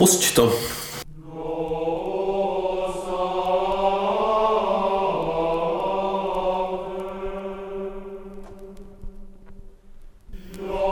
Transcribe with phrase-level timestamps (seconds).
[0.00, 0.48] Pusť to.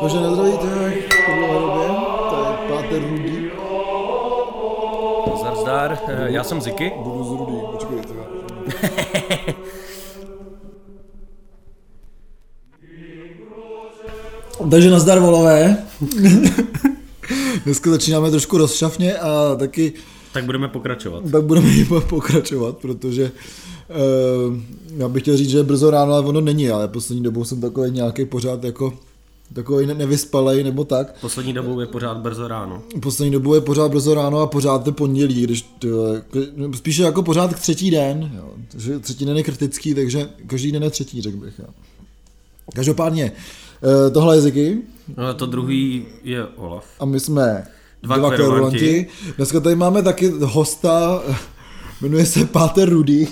[0.00, 1.88] Takže na zdraví, tak po dlouhé době,
[2.30, 3.50] to je Páter Rudy.
[5.40, 5.98] Zdar, zdar.
[6.08, 6.92] Eh, Já jsem Ziky.
[6.96, 8.14] Budu z Rudy, počkej, to
[14.70, 15.76] Takže nazdar volové.
[17.68, 19.92] Dneska začínáme trošku rozšafně a taky
[20.32, 21.22] Tak budeme pokračovat.
[21.32, 23.32] tak budeme iba pokračovat, protože
[24.48, 24.56] uh,
[24.96, 27.60] já bych chtěl říct, že je brzo ráno, ale ono není, ale poslední dobou jsem
[27.60, 28.92] takový nějaký pořád jako
[29.52, 31.20] takový ne- nevyspalej nebo tak.
[31.20, 32.82] Poslední dobou je pořád brzo ráno.
[33.00, 35.62] Poslední dobou je pořád brzo ráno a pořád je pondělí, když
[36.30, 38.50] k- spíše jako pořád k třetí den, jo.
[39.00, 41.58] Třetí den je kritický, takže každý den je třetí, řekl bych.
[41.58, 41.66] Jo.
[42.74, 43.32] Každopádně,
[44.06, 44.78] eh, tohle je Ziky
[45.16, 46.84] No, to druhý je Olaf.
[47.00, 47.64] a my jsme
[48.02, 49.06] Dva dva, kverulanti.
[49.36, 51.22] Dneska tady máme taky hosta,
[52.00, 53.28] jmenuje se Páter Rudy,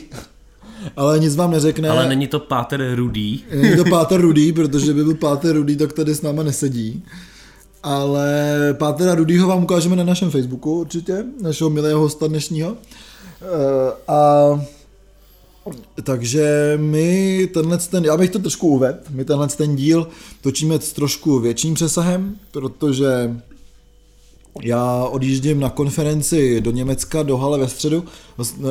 [0.97, 1.89] ale nic vám neřekne.
[1.89, 3.45] Ale není to Páter Rudý.
[3.55, 7.05] Není to Páter Rudý, protože by byl Páter Rudý, tak tady s náma nesedí.
[7.83, 8.34] Ale
[8.79, 12.77] Pátera Rudýho vám ukážeme na našem Facebooku určitě, našeho milého hosta dnešního.
[13.42, 14.45] Eh, A
[16.03, 20.08] takže my tenhle ten, já bych to trošku uvedl, my tenhle ten díl
[20.41, 23.36] točíme s trošku větším přesahem, protože
[24.62, 28.05] já odjíždím na konferenci do Německa, do Hale ve středu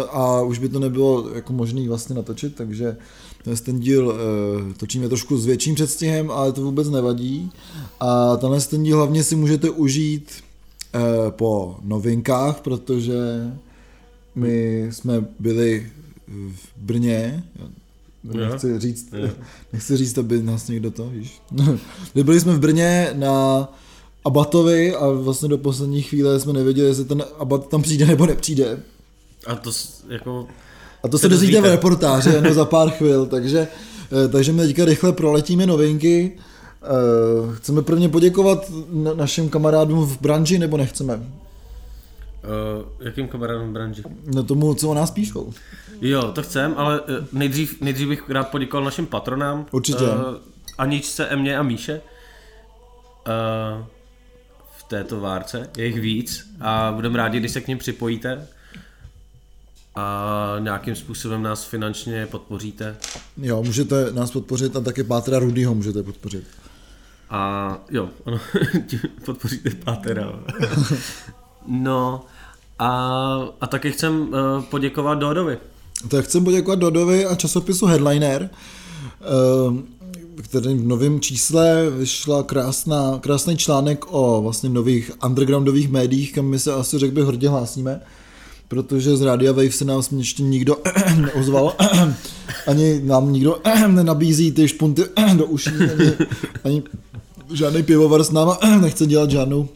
[0.10, 2.98] a už by to nebylo jako možný vlastně natočit, takže
[3.44, 7.52] tenhle ten díl eh, točíme trošku s větším předstihem, ale to vůbec nevadí.
[8.00, 10.32] A tenhle ten díl hlavně si můžete užít
[10.94, 11.00] eh,
[11.30, 13.16] po novinkách, protože
[14.36, 15.92] my jsme byli
[16.28, 17.44] v Brně,
[18.24, 19.14] nechci říct,
[19.74, 21.42] nechci říct, aby nás někdo to, víš.
[22.24, 23.68] Byli jsme v Brně na
[24.26, 28.80] Abatovi a vlastně do poslední chvíle jsme nevěděli, jestli ten Abat tam přijde nebo nepřijde.
[29.48, 29.72] A to
[30.10, 30.48] jako...
[31.04, 31.76] A to Se dozvíte v dozvíte.
[31.76, 33.68] reportáži jenom za pár chvil, takže,
[34.26, 36.32] eh, takže my teďka rychle proletíme novinky.
[36.84, 41.16] Eh, Chceme prvně poděkovat na- našim kamarádům v branži, nebo nechceme?
[41.16, 44.04] Uh, jakým kamarádům v branži?
[44.34, 45.54] No tomu, co o nás píšou.
[46.02, 49.66] Jo, to chcem, ale eh, nejdřív, nejdřív bych rád poděkoval našim patronám.
[49.72, 50.04] Určitě.
[50.04, 50.36] Uh,
[50.78, 52.02] Aničce, Emě a Míše.
[53.28, 53.86] Uh,
[54.78, 55.70] v této várce.
[55.78, 58.48] Je jich víc a budeme rádi, když se k ním připojíte
[59.96, 62.96] a nějakým způsobem nás finančně podpoříte.
[63.38, 66.46] Jo, můžete nás podpořit a taky Pátra Rudyho můžete podpořit.
[67.30, 68.40] A jo, ano,
[69.26, 70.40] podpoříte Pátera.
[71.68, 72.26] no
[72.80, 72.90] a,
[73.62, 74.36] a taky chcem
[74.70, 75.58] poděkovat Dodovi.
[76.08, 78.50] Tak chcem poděkovat Dodovi a časopisu Headliner,
[79.22, 79.96] eh,
[80.42, 86.60] který v novém čísle vyšla krásná, krásný článek o vlastně nových undergroundových médiích, kam my
[86.60, 88.02] se asi řekl bych hrdě hlásíme,
[88.68, 90.78] protože z Radia Wave se nám ještě nikdo
[91.16, 91.74] neozval,
[92.68, 95.04] ani nám nikdo nenabízí ty špunty
[95.38, 96.14] do uší, ani,
[96.64, 96.84] ani
[97.54, 99.68] žádný pivovar s náma nechce dělat žádnou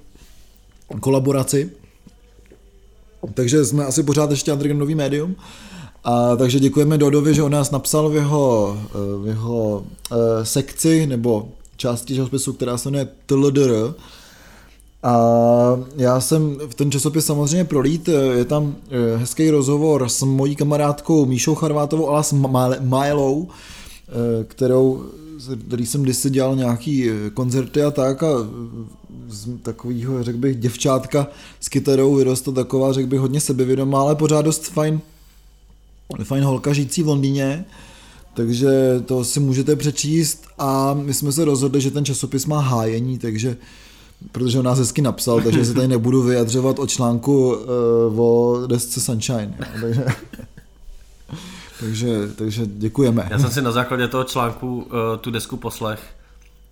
[1.00, 1.72] kolaboraci.
[3.34, 5.36] Takže jsme asi pořád ještě undergroundový médium.
[6.04, 11.08] A takže děkujeme Dodovi, že on nás napsal v jeho, eh, v jeho uh, sekci
[11.08, 13.94] nebo části časopisu, která se jmenuje TLDR.
[15.04, 15.16] A
[15.98, 20.56] já jsem v ten časopis samozřejmě prolít, eh, je tam eh, hezký rozhovor s mojí
[20.56, 22.34] kamarádkou Míšou Charvátovou alias
[22.82, 25.04] Mylou, eh, kterou,
[25.68, 28.24] který jsem kdysi dělal nějaký eh, koncerty a tak.
[28.24, 28.28] A
[29.28, 31.28] z takového, řekl bych, děvčátka
[31.60, 35.02] s kytarou vyrostla taková, řekl bych, hodně sebevědomá, ale pořád dost fajn,
[36.24, 37.66] fajn holka žijící v Londýně,
[38.34, 38.70] takže
[39.06, 43.58] to si můžete přečíst a my jsme se rozhodli, že ten časopis má hájení, takže
[44.32, 49.02] protože on nás hezky napsal, takže se tady nebudu vyjadřovat o článku uh, o desce
[49.02, 49.58] Sunshine.
[49.60, 50.06] Jo, takže,
[51.80, 53.28] takže, takže děkujeme.
[53.32, 54.84] Já jsem si na základě toho článku uh,
[55.22, 56.00] tu desku poslech,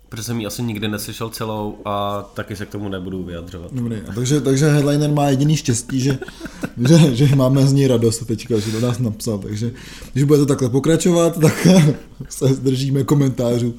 [0.08, 3.72] protože jsem ji asi nikdy neslyšel celou a taky se k tomu nebudu vyjadřovat.
[3.72, 6.18] Dobrý, a takže, takže Headliner má jediný štěstí, že,
[6.88, 9.70] že, že máme z něj radost teďka, že do nás napsal, takže
[10.12, 11.66] když bude to takhle pokračovat, tak
[12.28, 13.74] se zdržíme komentářů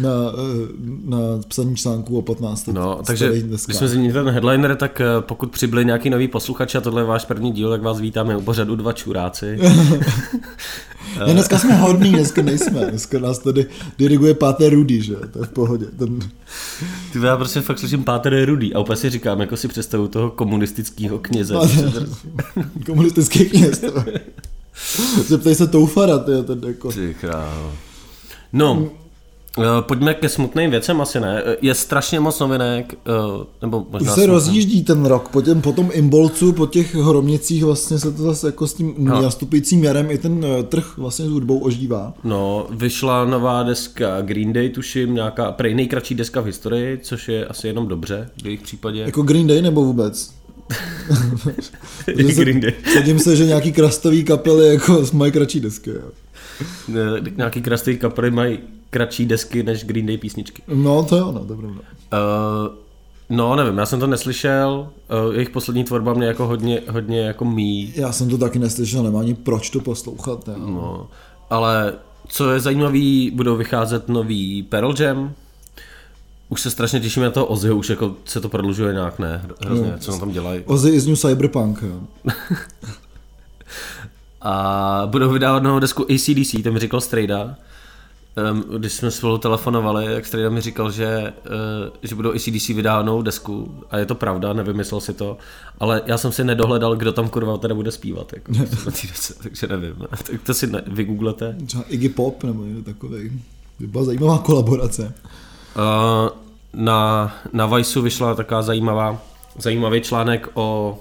[0.00, 0.68] na, eh,
[1.04, 1.18] na
[1.48, 2.66] psaní článků o 15.
[2.66, 6.80] No, takže když jsme zmínili ten headliner, tak eh, pokud přibyli nějaký nový posluchači a
[6.80, 9.58] tohle je váš první díl, tak vás vítáme u pořadu dva čuráci.
[11.26, 13.66] Ne, dneska jsme hodní, dneska nejsme, dneska nás tady
[13.98, 15.86] diriguje páté Rudy, že to je v pohodě.
[15.98, 16.18] Ten,
[17.12, 20.30] Ty já prostě fakt slyším Páter Rudý a úplně si říkám, jako si představu toho
[20.30, 21.54] komunistického kněze.
[22.86, 23.78] komunistický kněz.
[23.78, 24.04] to.
[25.26, 26.92] Zeptej se Toufara, ty, ten jako...
[26.92, 27.72] Ty krávo.
[28.52, 28.90] No,
[29.80, 31.42] pojďme ke smutným věcem, asi ne.
[31.62, 32.94] Je strašně moc novinek,
[33.38, 36.94] uh, nebo možná Už se rozjíždí ten rok, po, těm, po tom imbolcu, po těch
[36.94, 39.22] hromnicích vlastně se to zase jako s tím No.
[39.22, 42.14] nastupujícím jarem i ten eh, trh vlastně s hudbou ožívá.
[42.24, 47.46] No, vyšla nová deska Green Day, tuším, nějaká prej nejkratší deska v historii, což je
[47.46, 49.00] asi jenom dobře v jejich případě.
[49.00, 50.30] Jako Green Day nebo vůbec?
[52.16, 52.72] Že se- Green Day.
[52.92, 55.90] Sadím se, že nějaký krastový kapely jako mají kratší desky.
[55.90, 56.00] Jo.
[56.88, 57.00] Ne,
[57.36, 58.58] Nějaký krasný kapely mají
[58.90, 60.62] kratší desky než Green Day písničky.
[60.68, 61.80] No to jo, no, to je pravda.
[62.12, 62.74] Uh,
[63.30, 64.88] no, nevím, já jsem to neslyšel,
[65.28, 69.02] uh, jejich poslední tvorba mě jako hodně, hodně jako mý, Já jsem to taky neslyšel,
[69.02, 70.48] nemá ani proč to poslouchat.
[70.48, 70.54] Jo.
[70.58, 71.06] no,
[71.50, 71.92] ale
[72.28, 75.32] co je zajímavý, budou vycházet nový Pearl Jam,
[76.48, 79.54] už se strašně těším na toho Ozzyho, už jako se to prodlužuje nějak, ne, Hro-
[79.66, 80.60] hrozně, co tam tam dělají.
[80.66, 81.82] Ozzy is new cyberpunk.
[81.82, 82.00] Jo.
[84.42, 87.56] A budou vydávat novou desku ACDC, to mi říkal Strejda.
[88.52, 93.06] Um, když jsme spolu telefonovali, tak Strejda mi říkal, že, uh, že budou ACDC vydávat
[93.06, 95.38] novou desku a je to pravda, nevymyslel si to,
[95.80, 98.52] ale já jsem si nedohledal, kdo tam kurva teda bude zpívat, jako,
[98.84, 101.56] desce, takže nevím, tak to si ne, vygooglete.
[101.66, 103.42] Třeba Iggy Pop nebo někdo takový.
[103.80, 105.14] By byla zajímavá kolaborace.
[105.76, 106.28] Uh,
[106.74, 109.22] na, na Viceu vyšla taková zajímavá,
[109.58, 110.98] zajímavý článek o,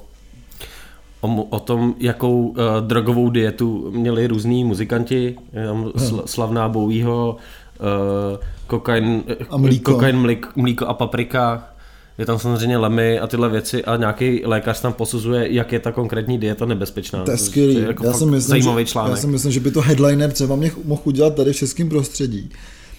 [1.22, 5.36] o, o tom, jakou uh, drogovou dietu měli různí muzikanti,
[5.66, 7.38] tam sl, slavná Bowieho,
[7.80, 9.92] uh, kokain, A mlíko.
[9.94, 11.70] kokain mlík, mlíko a paprika,
[12.18, 15.92] je tam samozřejmě lemy a tyhle věci a nějaký lékař tam posuzuje, jak je ta
[15.92, 17.24] konkrétní dieta nebezpečná.
[17.24, 17.82] To je skvělý.
[17.82, 19.12] jako já, si myslím, zajímavý že, článek.
[19.12, 22.50] já si myslím, že by to headliner třeba mě mohl udělat tady v českém prostředí.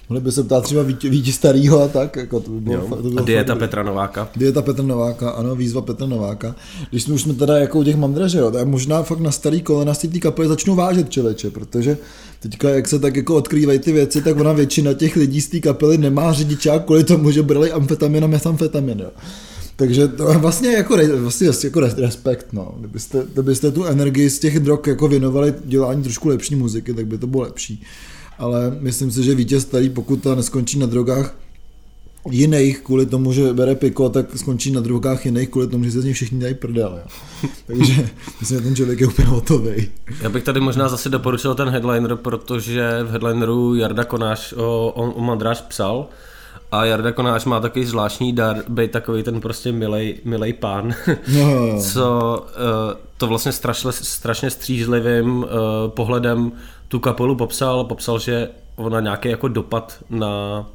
[0.09, 2.17] Mohli by se ptát třeba Víti, Víti starýho a tak.
[2.17, 2.87] Jako to by bylo, Jo.
[2.89, 4.29] to by A bylo dieta fakt Petra Nováka.
[4.37, 6.55] Dieta Petra Nováka, ano, výzva Petra Nováka.
[6.91, 9.63] Když jsme už jsme teda jako u těch mandraže, jo, tak možná fakt na starý
[9.63, 11.99] kolena si té kapely začnou vážet člověče, protože
[12.41, 15.61] teďka, jak se tak jako odkrývají ty věci, tak ona většina těch lidí z té
[15.61, 19.11] kapely nemá řidičák kvůli tomu, že brali amfetamin a metamfetamin, jo.
[19.77, 22.75] Takže to je vlastně jako, vlastně jako res- respekt, no.
[22.79, 27.19] Kdybyste, kdybyste tu energii z těch drog jako věnovali dělání trošku lepší muziky, tak by
[27.19, 27.83] to bylo lepší.
[28.39, 31.35] Ale myslím si, že vítěz starý, pokud ta neskončí na drogách,
[32.31, 36.01] jiných kvůli tomu, že bere piko, tak skončí na drogách jiných kvůli tomu, že se
[36.01, 37.01] z něj všichni dělají prdel.
[37.03, 37.49] Jo.
[37.67, 38.09] Takže
[38.41, 39.89] myslím, že ten člověk je úplně hotový.
[40.23, 45.13] Já bych tady možná zase doporučil ten headliner, protože v headlineru Jarda Konáš o, o,
[45.13, 46.09] o Mandráž psal
[46.73, 50.95] a Jarda Konáš má takový zvláštní dar, být takový ten prostě milej, milej pán,
[51.39, 55.49] No, co uh, to vlastně strašle, strašně střízlivým uh,
[55.89, 56.53] pohledem
[56.89, 60.67] tu kapelu popsal, popsal, že ona nějaký jako dopad na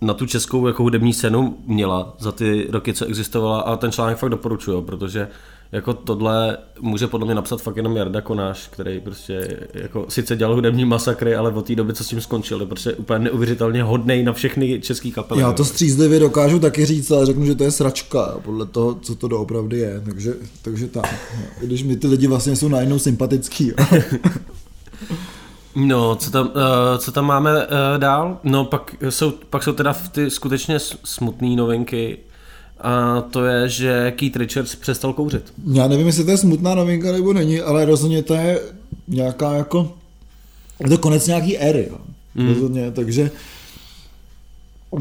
[0.00, 3.60] na tu českou jako hudební scénu měla za ty roky, co existovala.
[3.60, 5.28] A ten článek fakt doporučuju, protože
[5.72, 10.54] jako tohle může podle mě napsat fakt jenom Jarda Konáš, který prostě jako sice dělal
[10.54, 14.22] hudební masakry, ale od té doby, co s tím skončil, je prostě úplně neuvěřitelně hodnej
[14.22, 15.40] na všechny český kapely.
[15.40, 19.14] Já to střízlivě dokážu taky říct, ale řeknu, že to je sračka, podle toho, co
[19.14, 20.02] to doopravdy je.
[20.04, 21.14] Takže, takže tak.
[21.62, 23.72] I když mi ty lidi vlastně jsou najednou sympatický.
[25.74, 26.52] No, co tam, uh,
[26.98, 27.68] co tam máme uh,
[27.98, 28.38] dál?
[28.44, 32.18] No, pak jsou, pak jsou teda ty skutečně smutné novinky
[32.82, 35.52] a to je, že Keith Richards přestal kouřit.
[35.72, 38.60] Já nevím, jestli to je smutná novinka nebo není, ale rozhodně to je
[39.08, 39.92] nějaká jako...
[40.80, 41.88] Je to konec nějaký éry.
[42.34, 42.48] Mm.
[42.48, 43.30] Rozhodně, takže...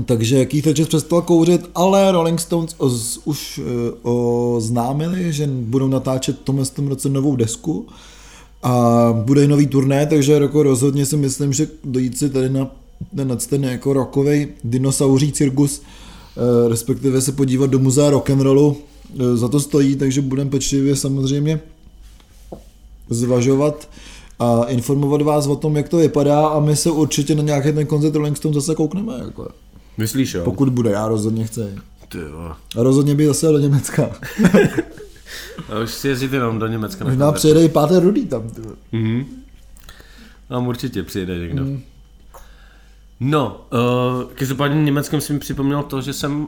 [0.05, 6.35] Takže Keith Richards přestal kouřit, ale Rolling Stones oz, už eh, oznámili, že budou natáčet
[6.35, 7.87] v tomhle tom roce novou desku
[8.63, 12.71] a bude i nový turné, takže jako rozhodně si myslím, že dojít si tady na
[13.15, 15.81] ten, ten jako rokový dinosauří cirkus,
[16.67, 18.77] respektive se podívat do muzea rock'n'rollu,
[19.19, 21.61] eh, za to stojí, takže budeme pečlivě samozřejmě
[23.09, 23.89] zvažovat
[24.39, 27.85] a informovat vás o tom, jak to vypadá a my se určitě na nějaký ten
[27.85, 29.13] koncert Rolling Stone zase koukneme.
[29.25, 29.47] Jako.
[29.97, 30.41] Myslíš, jo?
[30.43, 31.61] Pokud bude, já rozhodně chci.
[32.09, 32.51] Ty jo.
[32.77, 34.09] A rozhodně by zase do Německa.
[35.69, 37.05] A už si jezdit jenom do Německa.
[37.05, 38.49] Možná přijede i Páter Rudý tam.
[38.49, 38.61] Ty.
[38.91, 39.25] Mhm.
[40.49, 41.63] Tam určitě přijede někdo.
[41.63, 41.81] Mm.
[43.19, 46.47] No, uh, každopádně Německem si mi připomněl to, že jsem uh,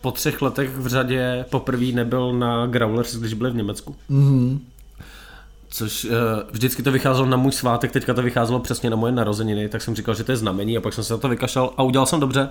[0.00, 3.96] po třech letech v řadě poprvé nebyl na Growlers, když byli v Německu.
[4.08, 4.60] Mhm.
[5.68, 6.10] Což uh,
[6.50, 9.94] vždycky to vycházelo na můj svátek, teďka to vycházelo přesně na moje narozeniny, tak jsem
[9.94, 12.20] říkal, že to je znamení a pak jsem se na to vykašlal a udělal jsem
[12.20, 12.50] dobře,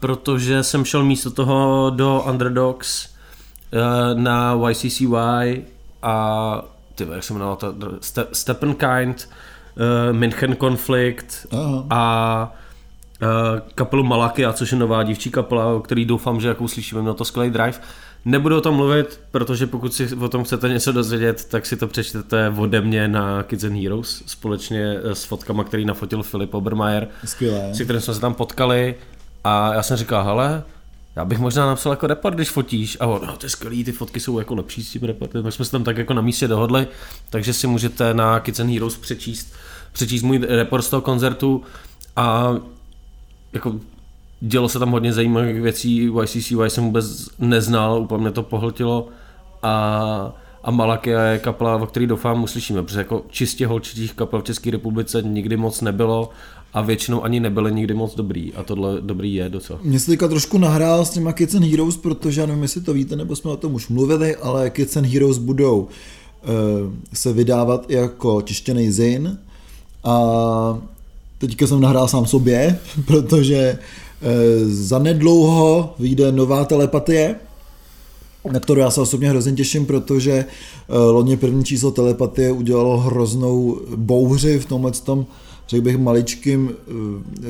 [0.00, 5.64] protože jsem šel místo toho do Underdogs uh, na YCCY
[6.02, 6.62] a
[6.94, 9.28] ty jak se jmenoval to, Ste- Steppenkind,
[9.76, 11.86] uh, München Conflict Aha.
[11.90, 12.54] a
[13.22, 13.28] uh,
[13.74, 17.24] kapelu Malakia, což je nová dívčí kapela, o který doufám, že jako uslyšíme, měl to
[17.24, 17.80] skvělý drive.
[18.24, 21.86] Nebudu o tom mluvit, protože pokud si o tom chcete něco dozvědět, tak si to
[21.86, 27.74] přečtete ode mě na Kids and Heroes společně s fotkama, který nafotil Filip Obermeier, Skvělé.
[27.74, 28.94] si kterým jsme se tam potkali
[29.44, 30.62] a já jsem říkal, hele,
[31.16, 32.96] já bych možná napsal jako report, když fotíš.
[33.00, 35.42] A on, no to je skvělý, ty fotky jsou jako lepší s tím reportem.
[35.42, 36.86] Tak jsme se tam tak jako na místě dohodli,
[37.30, 39.54] takže si můžete na and Heroes přečíst,
[39.92, 41.62] přečíst můj report z toho koncertu
[42.16, 42.54] a
[43.52, 43.80] jako
[44.40, 49.08] dělo se tam hodně zajímavých věcí, YCCY jsem vůbec neznal, úplně mě to pohltilo
[49.62, 50.32] a,
[50.64, 54.70] a Malakia je kapela, o který doufám uslyšíme, protože jako čistě holčičích kapel v České
[54.70, 56.30] republice nikdy moc nebylo
[56.76, 59.78] a většinou ani nebyly nikdy moc dobrý a tohle dobrý je docela.
[59.82, 62.92] Mě se teďka trošku nahrál s těma Kids and Heroes, protože já nevím, jestli to
[62.92, 65.88] víte, nebo jsme o tom už mluvili, ale Kids and Heroes budou uh,
[67.12, 69.38] se vydávat jako tištěný zin
[70.04, 70.78] a
[71.38, 74.28] teďka jsem nahrál sám sobě, protože uh,
[74.72, 77.34] zanedlouho vyjde nová telepatie,
[78.52, 80.44] na kterou já se osobně hrozně těším, protože
[80.88, 85.26] uh, loni první číslo telepatie udělalo hroznou bouři v tomhle tom
[85.68, 86.70] řekl bych, maličkým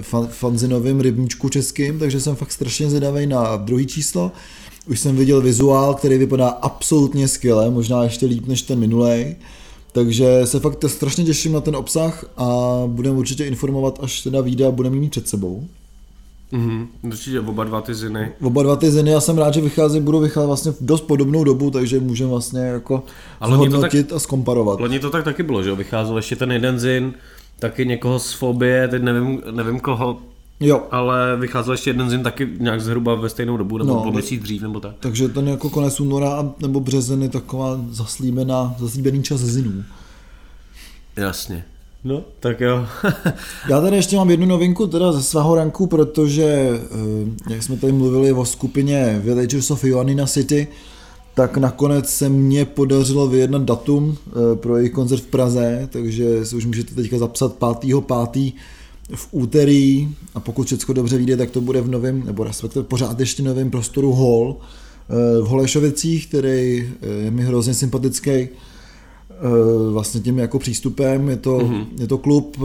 [0.00, 4.32] fan, fanzinovým rybníčku českým, takže jsem fakt strašně zvědavý na druhý číslo.
[4.90, 9.36] Už jsem viděl vizuál, který vypadá absolutně skvěle, možná ještě líp než ten minulej.
[9.92, 14.66] Takže se fakt strašně těším na ten obsah a budeme určitě informovat, až teda vyjde
[14.66, 15.64] a budeme mít před sebou.
[16.52, 18.32] Mhm, určitě oba dva ty ziny.
[18.42, 21.44] Oba dva ty ziny, já jsem rád, že vychází, budou vycházet vlastně v dost podobnou
[21.44, 23.02] dobu, takže můžeme vlastně jako
[23.46, 24.80] zhodnotit tak, a zkomparovat.
[24.80, 27.14] Loni to tak taky bylo, že vycházel ještě ten jeden zin,
[27.58, 30.18] taky někoho z fobie, teď nevím, nevím koho,
[30.60, 30.82] Jo.
[30.90, 34.62] Ale vycházel ještě jeden zin taky nějak zhruba ve stejnou dobu, nebo no, měsíc dřív,
[34.62, 34.94] nebo tak.
[35.00, 39.84] Takže ten jako konec února nebo březen je taková zaslíbená, zaslíbený čas zinů.
[41.16, 41.64] Jasně.
[42.04, 42.86] No, tak jo.
[43.68, 47.92] Já tady ještě mám jednu novinku teda ze svého ranku, protože eh, jak jsme tady
[47.92, 50.68] mluvili o skupině Villagers of Ioannina City,
[51.36, 56.56] tak nakonec se mně podařilo vyjednat datum eh, pro jejich koncert v Praze, takže si
[56.56, 58.52] už můžete teďka zapsat 5.5.
[59.14, 63.20] v úterý a pokud všechno dobře vyjde, tak to bude v novém, nebo respektive pořád
[63.20, 68.48] ještě novém prostoru Hall eh, v Holešovicích, který eh, je mi hrozně sympatický
[69.90, 71.86] vlastně tím jako přístupem, je to, mm-hmm.
[71.98, 72.56] je to klub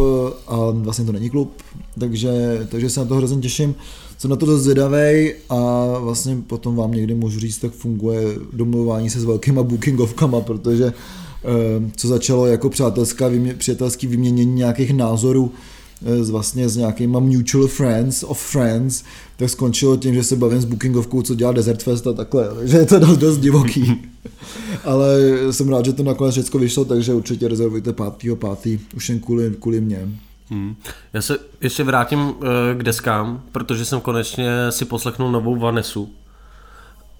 [0.47, 1.61] a vlastně to není klub,
[1.99, 2.31] takže,
[2.71, 3.75] takže se na to hrozně těším
[4.21, 8.21] jsem na to dost zvědavý a vlastně potom vám někdy můžu říct, jak funguje
[8.53, 15.51] domluvání se s velkýma bookingovkama, protože eh, co začalo jako přátelská, přátelský vyměnění nějakých názorů
[16.01, 19.03] s eh, vlastně s nějakýma mutual friends of friends,
[19.37, 22.77] tak skončilo tím, že se bavím s bookingovkou, co dělá Desert Fest a takhle, takže
[22.77, 24.01] je to dost, dost divoký.
[24.83, 25.17] Ale
[25.51, 28.79] jsem rád, že to nakonec všechno vyšlo, takže určitě rezervujte 5.5.
[28.95, 30.07] už jen kvůli, kvůli mě.
[30.51, 30.75] Hmm.
[31.13, 32.33] Já se ještě vrátím uh,
[32.77, 36.09] k deskám, protože jsem konečně si poslechnul novou Vanesu.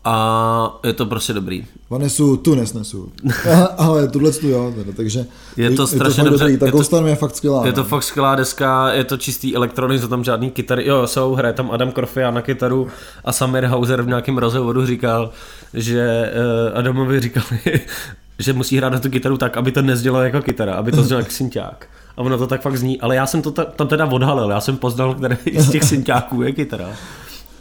[0.03, 1.65] A je to prostě dobrý.
[1.89, 3.11] Vanesu tu nesnesu.
[3.77, 5.25] Ale tuhle tu jo, teda, takže
[5.57, 6.43] je to strašně je to dobře.
[6.43, 6.57] Dobrý.
[6.57, 7.65] Ta je, to, je fakt skvělá.
[7.65, 7.87] Je to no.
[7.87, 10.87] fakt skvělá deska, je to čistý elektronik, jsou tam žádný kytary.
[10.87, 12.87] Jo, jsou, hraje tam Adam Korfia na kytaru
[13.25, 15.29] a Samir Hauser v nějakém rozhovoru říkal,
[15.73, 16.33] že
[16.71, 17.59] uh, Adamovi říkali,
[18.39, 21.19] že musí hrát na tu kytaru tak, aby to nezdělo jako kytara, aby to znělo
[21.19, 21.87] jako synťák
[22.17, 24.77] a ono to tak fakt zní, ale já jsem to tam teda odhalil, já jsem
[24.77, 26.89] poznal, který z těch synťáků je kytara.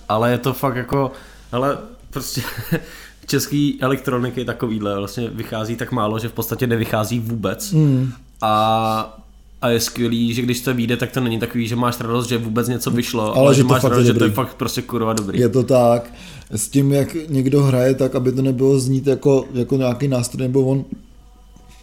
[0.09, 1.13] Ale je to fakt jako,
[1.53, 1.79] ale
[2.11, 2.43] prostě
[3.27, 7.73] český elektroniky takovýhle vlastně vychází tak málo, že v podstatě nevychází vůbec.
[7.73, 8.13] Mm.
[8.43, 9.17] A
[9.63, 12.39] a je skvělý, že když to vyjde, tak to není takový, že máš radost, že
[12.39, 15.13] vůbec něco vyšlo, ale, ale že, že máš radost, že to je fakt prostě kurva
[15.13, 15.41] dobrý.
[15.41, 16.13] Je to tak.
[16.51, 20.63] S tím, jak někdo hraje tak, aby to nebylo znít jako, jako nějaký nástroj, nebo
[20.63, 20.85] on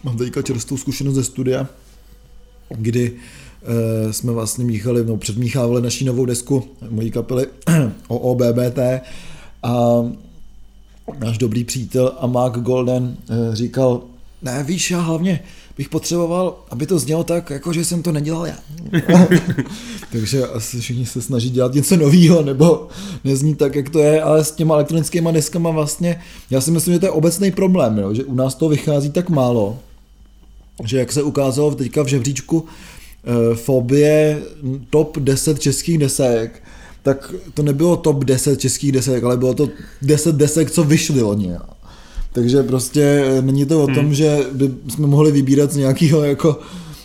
[0.04, 1.66] mám teďka čerstvou zkušenost ze studia,
[2.76, 7.46] kdy uh, jsme vlastně míchali, no předmíchávali naší novou desku mojí kapely
[8.08, 8.78] OOBBT
[9.62, 10.04] a
[11.18, 14.02] náš dobrý přítel a Mark Golden uh, říkal,
[14.42, 15.40] ne víš, já hlavně
[15.78, 18.56] bych potřeboval, aby to znělo tak, jako že jsem to nedělal já.
[20.12, 22.88] Takže asi všichni se snaží dělat něco nového, nebo
[23.24, 26.20] nezní tak, jak to je, ale s těma elektronickými deskama vlastně,
[26.50, 29.30] já si myslím, že to je obecný problém, jo, že u nás to vychází tak
[29.30, 29.78] málo,
[30.84, 34.42] že jak se ukázalo teďka v žebříčku uh, Fobie
[34.90, 36.62] top 10 českých desek,
[37.02, 39.68] tak to nebylo top 10 českých desek, ale bylo to
[40.02, 41.52] 10 desek, co vyšly loni.
[42.32, 43.94] Takže prostě eh, není to o hmm.
[43.94, 46.60] tom, že by jsme mohli vybírat z nějakého jako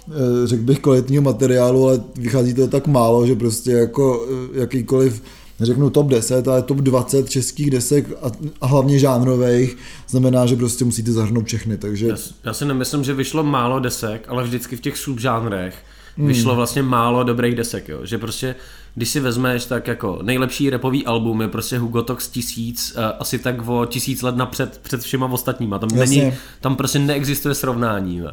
[0.10, 5.22] eh, řekl bych kvalitního materiálu, ale vychází to tak málo, že prostě jako jakýkoliv
[5.60, 8.32] neřeknu top 10, ale top 20 českých desek a,
[8.62, 12.08] a hlavně žánrových, znamená, že prostě musíte zahrnout všechny, takže...
[12.08, 15.76] Já, já si nemyslím, že vyšlo málo desek, ale vždycky v těch subžánrech
[16.18, 16.28] hmm.
[16.28, 18.00] vyšlo vlastně málo dobrých desek, jo.
[18.06, 18.56] že prostě
[18.96, 23.40] když si vezmeš, tak jako nejlepší repový album je prostě Hugo Tox tisíc, uh, asi
[23.40, 25.80] tak o tisíc let napřed před všema ostatníma.
[25.80, 28.18] Tam, není, tam prostě neexistuje srovnání.
[28.18, 28.30] Jo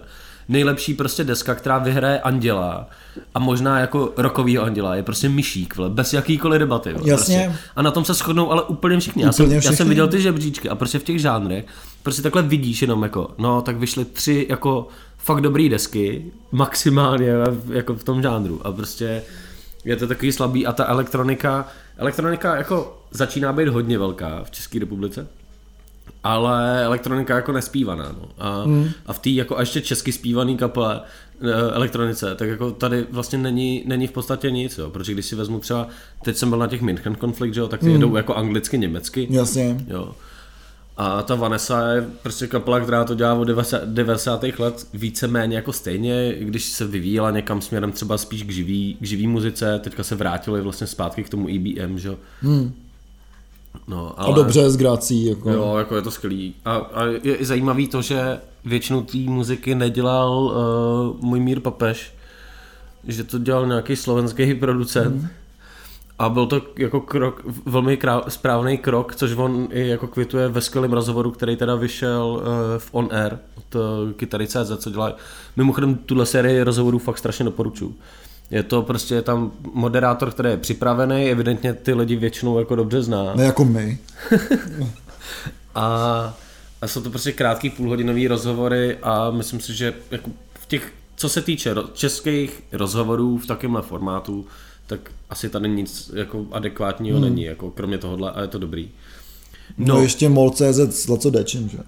[0.51, 2.89] nejlepší prostě deska, která vyhraje Anděla
[3.35, 6.93] a možná jako rokovýho Anděla je prostě myšík, vle, bez jakýkoliv debaty.
[6.93, 7.43] Vle, Jasně.
[7.47, 7.63] Prostě.
[7.77, 9.23] A na tom se shodnou ale úplně všichni.
[9.23, 9.73] Já, úplně jsem, všichni.
[9.73, 11.65] já jsem viděl ty žebříčky a prostě v těch žánrech
[12.03, 14.89] prostě takhle vidíš jenom jako, no tak vyšly tři jako
[15.19, 17.33] fakt dobrý desky, maximálně
[17.73, 19.23] jako v tom žánru a prostě
[19.85, 24.79] je to takový slabý a ta elektronika, elektronika jako začíná být hodně velká v České
[24.79, 25.27] republice
[26.25, 28.15] ale elektronika jako nespívaná.
[28.21, 28.29] No.
[28.39, 28.89] A, hmm.
[29.07, 31.01] a v té jako a ještě česky zpívaný kaple
[31.41, 34.91] eh, elektronice, tak jako tady vlastně není, není v podstatě nic, jo.
[34.91, 35.89] protože když si vezmu třeba,
[36.23, 37.95] teď jsem byl na těch München konflikt, jo, tak ty hmm.
[37.95, 39.27] jedou jako anglicky, německy.
[39.31, 39.85] Jasně.
[39.89, 40.15] Jo.
[40.97, 43.49] A ta Vanessa je prostě kapela, která to dělá od
[43.85, 44.45] 90.
[44.59, 49.27] let víceméně jako stejně, když se vyvíjela někam směrem třeba spíš k živý, k živý
[49.27, 52.73] muzice, teďka se vrátili vlastně zpátky k tomu EBM, že hmm.
[53.89, 54.33] No, ale...
[54.33, 55.27] A dobře, s grací.
[55.27, 55.51] Jako...
[55.51, 56.55] Jo, jako je to skvělý.
[56.65, 62.15] A, a je i zajímavý to, že většinu té muziky nedělal uh, můj Mír Papež,
[63.05, 65.23] že to dělal nějaký slovenský producent.
[65.23, 65.29] Mm.
[66.19, 70.61] A byl to jako krok, velmi krá, správný krok, což on i jako kvituje ve
[70.61, 72.45] skvělém rozhovoru, který teda vyšel uh,
[72.79, 75.17] v On Air od uh, Kytary.cz, co dělá.
[75.57, 77.95] Mimochodem tuhle sérii rozhovorů fakt strašně doporučuju.
[78.51, 83.35] Je to prostě tam moderátor, který je připravený, evidentně ty lidi většinou jako dobře zná.
[83.35, 83.99] Ne jako my.
[85.75, 85.85] a,
[86.83, 91.29] a jsou to prostě krátký půlhodinový rozhovory a myslím si, že jako v těch, co
[91.29, 94.47] se týče českých rozhovorů v takovémhle formátu,
[94.87, 97.29] tak asi tady nic jako adekvátního hmm.
[97.29, 98.91] není, jako kromě tohohle a je to dobrý.
[99.79, 101.79] No, no ještě MOL.cz s Laco Dečem, že?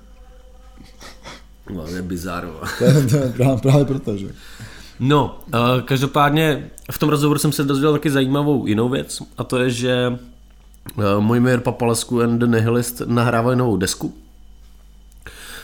[1.75, 2.61] No, je bizarro.
[2.79, 4.29] to, je, to je právě, právě proto, že?
[5.01, 9.59] No, uh, každopádně v tom rozhovoru jsem se dozvěděl taky zajímavou jinou věc a to
[9.59, 10.19] je, že
[10.97, 14.15] uh, Mojmír Papalesku and the Nihilist nahrávají novou desku.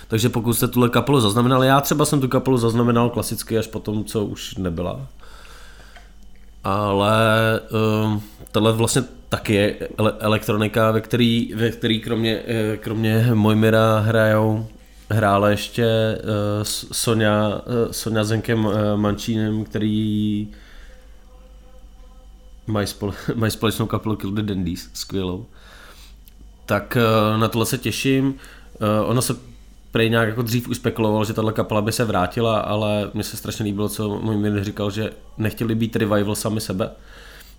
[0.09, 3.81] Takže pokud jste tuhle kapelu zaznamenali, já třeba jsem tu kapelu zaznamenal klasicky až po
[3.81, 5.07] tom, co už nebyla.
[6.65, 7.21] Ale
[8.05, 8.21] uh,
[8.53, 12.43] tohle vlastně taky je elektronika, ve který, ve který kromě,
[12.81, 14.67] kromě Mojmira hrajou
[15.11, 16.62] hrála ještě uh,
[16.93, 20.49] Sonja, uh, Sonja Zenkem uh, Mančínem, který
[22.66, 25.47] mají, spole, mají společnou kapelu Kill the Dandies, skvělou.
[26.66, 28.27] Tak uh, na tohle se těším.
[28.27, 29.37] Uh, ono se
[29.90, 33.37] prej nějak jako dřív už spekuloval, že tahle kapela by se vrátila, ale mně se
[33.37, 36.90] strašně líbilo, co můj říkal, že nechtěli být revival sami sebe,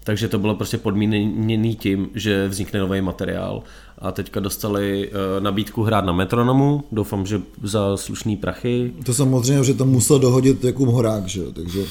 [0.10, 3.64] takže to bylo prostě podmíněný tím, že vznikne nový materiál.
[3.98, 8.94] A teďka dostali uh, nabídku hrát na metronomu, doufám, že za slušný prachy.
[9.06, 11.84] To samozřejmě, že to musel dohodit jako Horák, že takže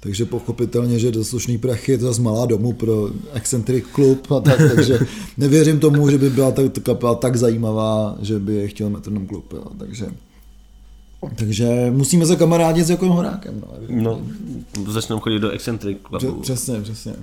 [0.00, 4.40] takže pochopitelně, že do slušný prachy je to zase malá domů pro Eccentric klub a
[4.40, 4.98] tak, takže
[5.36, 9.52] nevěřím tomu, že by byla ta kapela tak zajímavá, že by je chtěl Metronom klub,
[9.52, 10.06] jo, takže
[11.36, 13.62] takže musíme se kamarádit s Jakem Horákem.
[13.88, 14.20] No,
[14.84, 16.40] no začneme chodit do Eccentric Clubu.
[16.40, 17.14] Přesně, přesně.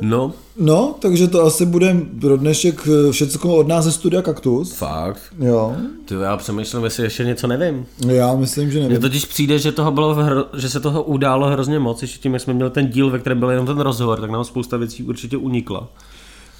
[0.00, 0.32] No.
[0.56, 4.72] No, takže to asi bude pro dnešek eh, všechno od nás ze studia Kaktus.
[4.72, 5.22] Fakt?
[5.38, 5.76] Jo.
[6.04, 7.86] Ty já přemýšlím, jestli ještě něco nevím.
[8.08, 8.90] Já myslím, že nevím.
[8.90, 12.32] Mně totiž přijde, že, toho bylo hro, že se toho událo hrozně moc, ještě tím,
[12.32, 15.02] jak jsme měli ten díl, ve kterém byl jenom ten rozhovor, tak nám spousta věcí
[15.02, 15.88] určitě unikla.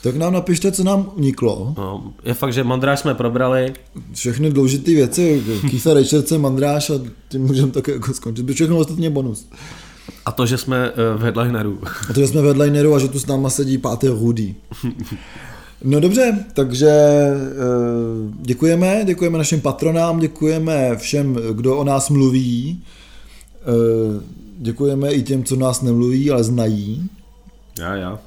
[0.08, 1.74] Tak nám napište, co nám uniklo.
[1.78, 3.72] No, je fakt, že Mandráš jsme probrali.
[4.12, 6.94] Všechny důležité věci, Keitha Richardse, Mandráš a
[7.28, 8.42] tím můžeme také jako skončit.
[8.42, 9.48] By všechno ostatně bonus.
[10.26, 11.78] A to, že jsme eh, v headlineru.
[12.10, 14.54] A to, že jsme v headlineru a že tu s náma sedí pátý Rudy.
[15.84, 17.36] No dobře, takže eh,
[18.40, 22.82] děkujeme, děkujeme našim patronám, děkujeme všem, kdo o nás mluví,
[23.60, 24.22] eh,
[24.58, 27.08] děkujeme i těm, co nás nemluví, ale znají.
[27.78, 28.18] Já, já.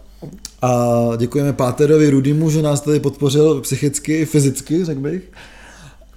[0.62, 5.32] A děkujeme Páterovi Rudimu, že nás tady podpořil psychicky, fyzicky, řekl bych.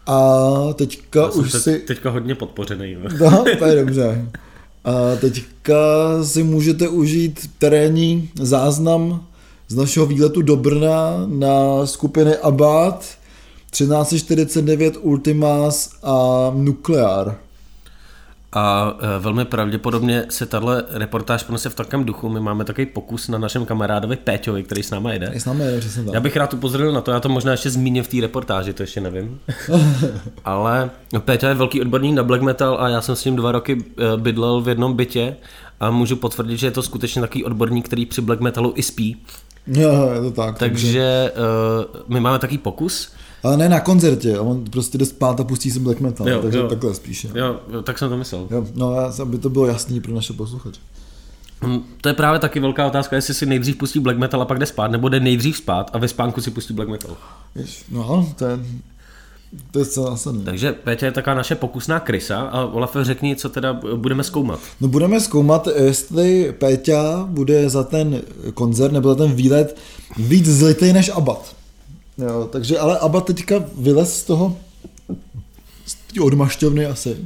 [0.06, 1.78] A teďka Já už teď, si...
[1.78, 2.96] Teďka hodně podpořený.
[3.20, 4.28] No, to je dobře.
[4.84, 5.74] A teďka
[6.24, 9.26] si můžete užít terénní záznam
[9.68, 13.18] z našeho výletu do Brna na skupiny Abad
[13.70, 17.38] 1349 Ultimas a Nuklear.
[18.54, 22.28] A e, velmi pravděpodobně se tahle reportáž ponese v takovém duchu.
[22.28, 25.32] My máme takový pokus na našem kamarádovi Péťovi, který s náma jede.
[25.34, 26.14] S náma jede, přesně tak.
[26.14, 28.82] Já bych rád upozornil na to, já to možná ještě zmíním v té reportáži, to
[28.82, 29.40] ještě nevím.
[30.44, 33.84] Ale Péťa je velký odborník na black metal a já jsem s ním dva roky
[33.98, 35.36] e, bydlel v jednom bytě
[35.80, 39.22] a můžu potvrdit, že je to skutečně takový odborník, který při black metalu i spí.
[39.66, 40.58] Jo, je to tak.
[40.58, 43.12] Takže uh, my máme taký pokus.
[43.44, 46.58] Ale ne na koncertě, on prostě jde spát a pustí si black metal, Jo, takže
[46.58, 46.68] jo.
[46.68, 47.28] takhle spíše.
[47.34, 48.46] Jo, jo, tak jsem to myslel.
[48.50, 50.80] Jo, no, aby to bylo jasný pro naše posluchače.
[51.66, 54.58] Hm, To je právě taky velká otázka, jestli si nejdřív pustí black metal a pak
[54.58, 57.16] jde spát, nebo jde nejdřív spát a ve spánku si pustí black metal.
[57.90, 58.58] No, to je,
[59.70, 60.44] to je zcela zásadní.
[60.44, 64.60] Takže Pétě je taková naše pokusná krysa a Olafe řekni, co teda budeme zkoumat.
[64.80, 68.20] No budeme zkoumat, jestli Péťa bude za ten
[68.54, 69.78] koncert nebo za ten výlet
[70.16, 71.56] víc zlitej než Abad.
[72.18, 74.56] Jo, takže ale Abad teďka vylez z toho
[75.86, 77.16] z odmašťovny asi.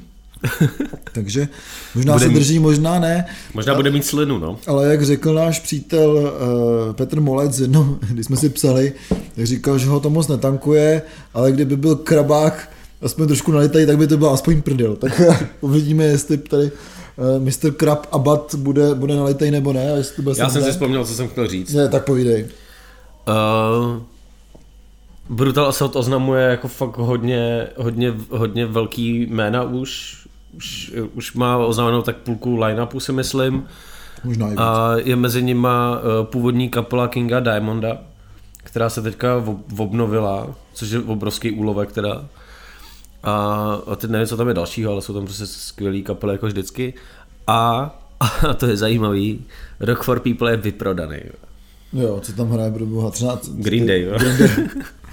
[1.13, 1.49] takže
[1.95, 3.27] možná Bude se mít- drží, možná ne.
[3.55, 4.59] Možná bude mít slinu, no.
[4.67, 8.93] Ale jak řekl náš přítel uh, Petr Molec, jednou, když jsme si psali,
[9.35, 11.03] tak říkal, že ho to moc netankuje,
[11.35, 12.71] ale kdyby byl krabák
[13.03, 14.97] aspoň trošku nalitej, tak by to byl aspoň prdel.
[14.97, 15.21] Tak
[15.61, 16.71] uvidíme, jestli tady
[17.17, 17.71] uh, Mr.
[17.77, 19.93] Krab Abad bude, bude nalitej nebo ne.
[19.93, 21.73] A jestli to bude Já jsem si vzpomněl, co jsem chtěl říct.
[21.73, 22.47] Ne, tak povídej.
[23.29, 24.03] Uh,
[25.29, 30.15] Brutal Assault oznamuje jako fakt hodně, hodně, hodně velký jména už.
[30.57, 33.67] Už, už má oznámenou tak půlku line-upu si myslím.
[34.25, 34.59] Možná i víc.
[34.61, 37.99] A je mezi nima eh, původní kapela Kinga Diamonda,
[38.57, 42.25] která se teďka ob- obnovila, což je obrovský úlovek teda.
[43.23, 43.33] A,
[43.87, 46.95] a teď nevím, co tam je dalšího, ale jsou tam prostě skvělý kapely jako vždycky.
[47.47, 47.91] A,
[48.49, 49.45] a to je zajímavý,
[49.81, 51.19] Rock for People je vyprodaný.
[51.93, 53.11] Jo, co tam hraje pro boha?
[53.11, 54.19] 13, Green Day, jo.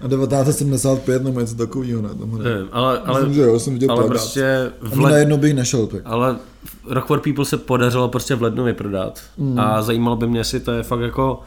[0.00, 2.08] A 1975 nebo něco takového, ne?
[2.08, 2.54] Tam hraje.
[2.54, 5.54] Nevím, ale, ale, Myslím, že jo, jsem viděl ale prostě v led, na jedno bych
[5.54, 6.00] nešel tak.
[6.04, 6.36] ale
[6.90, 9.20] Rock for People se podařilo prostě v lednu vyprodat.
[9.38, 9.58] Mm.
[9.58, 11.40] A zajímalo by mě, jestli to je fakt jako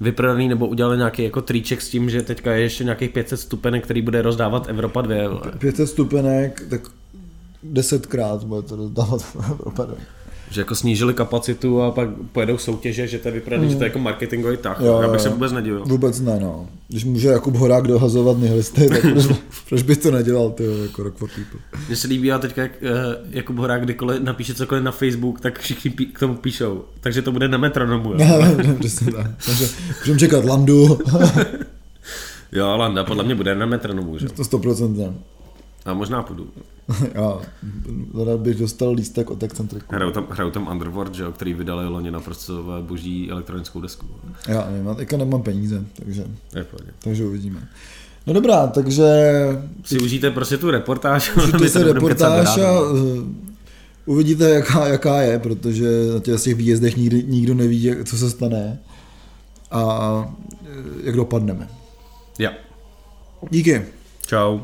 [0.00, 3.84] vyprodaný, nebo udělali nějaký jako triček s tím, že teďka je ještě nějakých 500 stupenek,
[3.84, 5.28] který bude rozdávat Evropa 2.
[5.28, 5.40] vole.
[5.58, 6.80] 500 stupenek, tak
[7.62, 9.86] desetkrát bude to rozdávat Evropa.
[10.50, 13.88] Že jako snížili kapacitu a pak pojedou soutěže, že to je vyprodaný, že to je
[13.88, 14.80] jako marketingový tah.
[14.80, 15.84] Jo, Já bych se vůbec nedivil.
[15.86, 16.68] Vůbec ne, no.
[16.88, 19.26] Když může Jakub Horák dohazovat nihilisty, tak proč,
[19.68, 21.60] proč by to nedělal, ty jako Rock for People.
[21.86, 22.88] Mně se líbí, a teďka jak eh,
[23.30, 26.84] Jakub Horák kdykoliv napíše cokoliv na Facebook, tak všichni pí- k tomu píšou.
[27.00, 28.12] Takže to bude na metronomu.
[28.12, 28.44] Jo,
[28.80, 29.30] Přesně tak.
[29.46, 29.68] Takže
[30.00, 30.98] můžeme čekat Landu,
[32.52, 34.28] jo Landa podle mě bude na metronomu, že?
[34.28, 35.14] to 100% ne.
[35.84, 36.48] A možná půjdu.
[37.14, 37.38] Já
[38.24, 39.94] rád bych dostal lístek od Excentriku.
[39.94, 44.06] Hrajou tam, hrajou tam Underworld, že jo, který vydali loni na prostě boží elektronickou desku.
[44.48, 46.66] Já nevím, já teďka nemám peníze, takže, Je
[46.98, 47.68] takže uvidíme.
[48.26, 49.04] No dobrá, takže
[49.84, 51.32] Si užijte prostě tu reportáž.
[51.60, 52.98] My se reportáž a uh,
[54.06, 58.30] uvidíte, jaká, jaká je, protože na těch, těch výjezdech nikdy, nikdo neví, jak, co se
[58.30, 58.78] stane
[59.70, 60.26] a uh,
[61.02, 61.68] jak dopadneme.
[62.38, 62.50] Ja.
[63.50, 63.82] Díky.
[64.26, 64.60] Čau.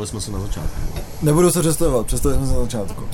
[0.00, 0.80] Představili jsme se na začátku.
[1.22, 3.04] Nebudu se představovat, představili jsme se na začátku.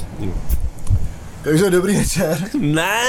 [1.42, 2.38] Takže dobrý večer.
[2.60, 3.00] Ne!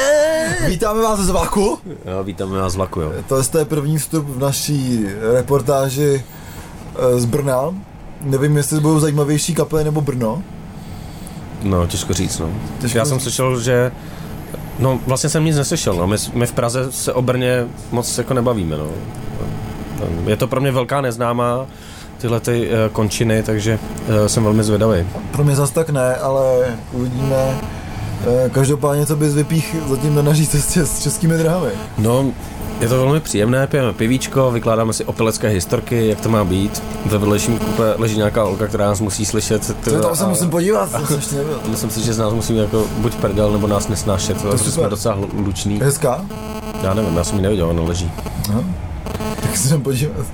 [0.68, 1.80] Vítáme vás z Vaku.
[2.06, 3.12] Jo, vítáme vás z vlaku, jo.
[3.28, 6.24] To je první vstup v naší reportáži
[6.96, 7.76] eh, z Brna.
[8.22, 10.44] Nevím, jestli budou zajímavější kapely nebo Brno.
[11.64, 12.50] No, těžko říct, no.
[12.80, 13.24] Těžko Já jsem říct.
[13.24, 13.92] slyšel, že...
[14.80, 16.08] No, vlastně jsem nic neslyšel, no.
[16.08, 18.88] My, my v Praze se o Brně moc jako nebavíme, no.
[20.26, 21.66] Je to pro mě velká neznámá,
[22.18, 25.06] tyhle ty uh, končiny, takže uh, jsem velmi zvědavý.
[25.32, 27.58] Pro mě zas tak ne, ale uvidíme.
[28.28, 31.70] Eh, Každopádně, co bys vypích zatím na naší cestě s českými drahami.
[31.98, 32.32] No,
[32.80, 36.84] je to velmi příjemné, pijeme pivíčko, vykládáme si opilecké historky, jak to má být.
[37.06, 39.76] Ve vedlejším kupe leží nějaká olka, která nás musí slyšet.
[39.84, 41.60] To tam se musím podívat, to ještě nebyl.
[41.70, 44.72] Myslím si, že z nás musí jako buď prdel, nebo nás nesnášet, protože super.
[44.74, 45.80] jsme docela luční.
[45.80, 46.26] Hezká?
[46.84, 48.12] Já nevím, já jsem ji neviděl, ona leží.
[48.50, 48.64] Aha.
[49.42, 50.26] Tak se jdem podívat.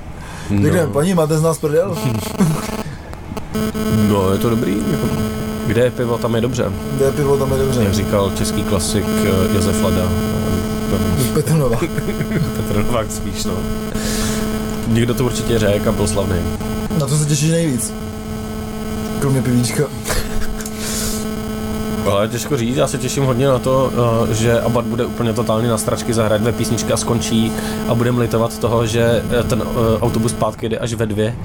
[0.54, 0.62] No.
[0.64, 1.98] Tak jdem, paní, máte z nás prdel?
[4.10, 4.78] No, je to dobrý.
[4.92, 5.08] Jako,
[5.68, 6.72] kde je pivo, tam je dobře.
[6.96, 7.84] Kde je pivo, tam je dobře.
[7.84, 10.10] Jak říkal český klasik eh, Josef Lada.
[10.96, 11.78] Eh, Petronova.
[12.68, 13.54] Petr Novák spíš, no.
[14.88, 16.36] Někdo to určitě řekl a byl slavný.
[17.00, 17.94] Na to se těšíš nejvíc.
[19.20, 19.84] Kromě pivíčka.
[22.12, 23.92] Ale těžko říct, já se těším hodně na to,
[24.30, 27.52] eh, že Abad bude úplně totálně na stračky zahrát dvě písničky a skončí
[27.88, 31.36] a budeme litovat toho, že eh, ten eh, autobus zpátky jde až ve dvě.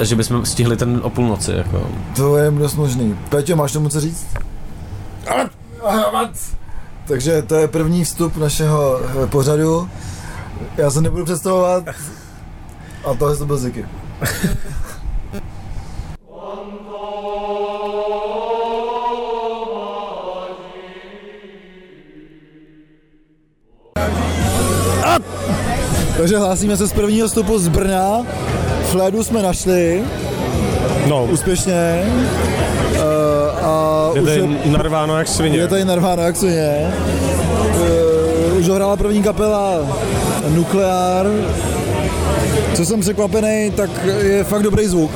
[0.00, 1.86] Že bychom stihli ten o půlnoci, jako.
[2.16, 3.18] To je dost možný.
[3.28, 4.26] Péťo, máš tomu co říct?
[7.06, 9.88] Takže to je první vstup našeho eh, pořadu.
[10.76, 11.84] Já se nebudu představovat.
[13.04, 13.86] A tohle to byl Ziky.
[26.22, 28.26] Takže hlásíme se z prvního vstupu z Brna.
[28.84, 30.02] Flédu jsme našli
[31.06, 32.02] No, úspěšně.
[32.90, 35.58] Uh, a je už tady je, narváno jak svině.
[35.58, 36.92] je tady narváno jak svině.
[38.50, 39.78] Uh, už hrála první kapela
[40.48, 41.26] Nukleár.
[42.74, 43.90] Co jsem překvapený, tak
[44.22, 45.10] je fakt dobrý zvuk.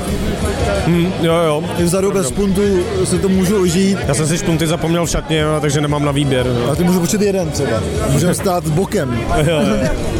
[0.86, 1.62] Hm, jo, jo.
[1.78, 2.60] I vzadu bez puntu
[3.04, 3.98] si to můžu užít.
[4.08, 6.46] Já jsem si špunty zapomněl v šatně, takže nemám na výběr.
[6.46, 6.70] No.
[6.70, 7.82] A ty můžu počít jeden třeba.
[8.10, 9.20] Můžeme stát bokem.
[9.46, 9.88] Jo, jo.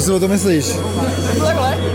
[0.00, 0.72] Co si o to myslíš?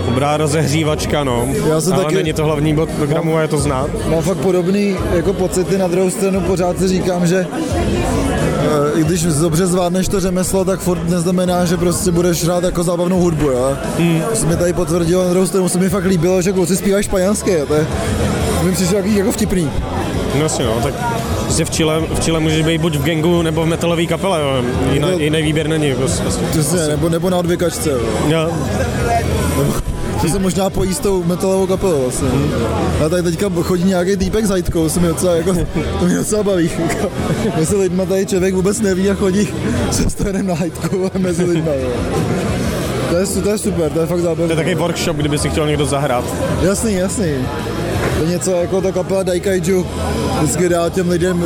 [0.06, 1.48] Dobrá rozehřívačka, no.
[1.68, 3.90] Já jsem Ale taky- není to hlavní bod programu a je to znát.
[4.08, 7.46] Mám fakt podobný jako pocity, na druhou stranu pořád si říkám, že
[8.94, 12.82] eh, i když dobře zvládneš to řemeslo, tak furt neznamená, že prostě budeš hrát jako
[12.82, 13.76] zábavnou hudbu, jo.
[13.98, 14.22] Hmm.
[14.30, 17.04] To se mi tady potvrdilo, na druhou stranu se mi fakt líbilo, že kluci zpívají
[17.04, 17.86] španělsky, to je,
[18.62, 19.70] mi přišlo jaký jako vtipný.
[20.36, 20.94] No jasně, no, tak
[21.44, 24.64] prostě v Chile, v Chile můžeš být buď v gangu nebo v metalové kapele, jo.
[24.92, 25.18] Jiný, No.
[25.18, 25.94] jiný výběr není.
[25.94, 26.22] Prostě.
[26.50, 27.98] Přesně, nebo, nebo na odvykačce, jo.
[28.28, 28.50] Jo.
[30.22, 32.28] To se možná pojí s tou metalovou kapelou vlastně.
[33.06, 35.54] A tady teďka chodí nějaký týpek s hajtkou, se mi docela, jako,
[36.00, 36.70] to mě docela baví.
[37.56, 39.48] Mezi lidma tady člověk vůbec neví a chodí
[39.90, 41.72] se stojenem na hajtku mezi lidma.
[41.72, 41.88] Jo.
[43.10, 44.56] To je, to je super, to je fakt To je zábavné.
[44.56, 46.24] takový workshop, kdyby si chtěl někdo zahrát.
[46.62, 47.26] Jasný, jasný.
[48.16, 49.86] To je něco jako ta kapela Daikaiju
[50.40, 51.44] vždycky dá těm lidem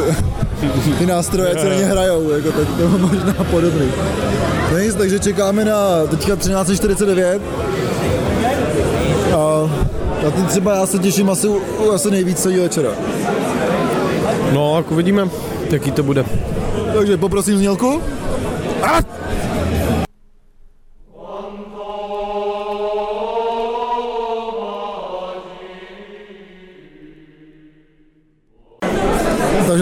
[0.99, 3.89] ty nástroje, co na ně hrajou, jako tak to je možná podobný.
[4.73, 7.41] No nic, takže čekáme na teďka 13.49
[9.37, 9.71] a
[10.25, 11.49] na ten třeba já se těším asi,
[11.95, 12.91] asi nejvíc celý večera.
[14.53, 15.29] No, tak uvidíme,
[15.71, 16.25] jaký to bude.
[16.99, 18.03] Takže poprosím znělku.
[18.83, 19.10] A!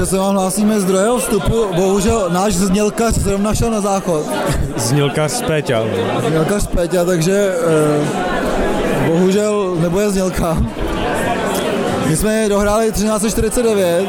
[0.09, 1.67] Se vám hlásíme z druhého vstupu.
[1.77, 4.23] Bohužel náš znělkař zrovna šel na záchod.
[4.77, 5.83] Znělka z Péťa.
[6.29, 10.59] Znělkař Péťa, takže eh, bohužel nebude znělka.
[12.07, 14.07] My jsme dohráli 13.49.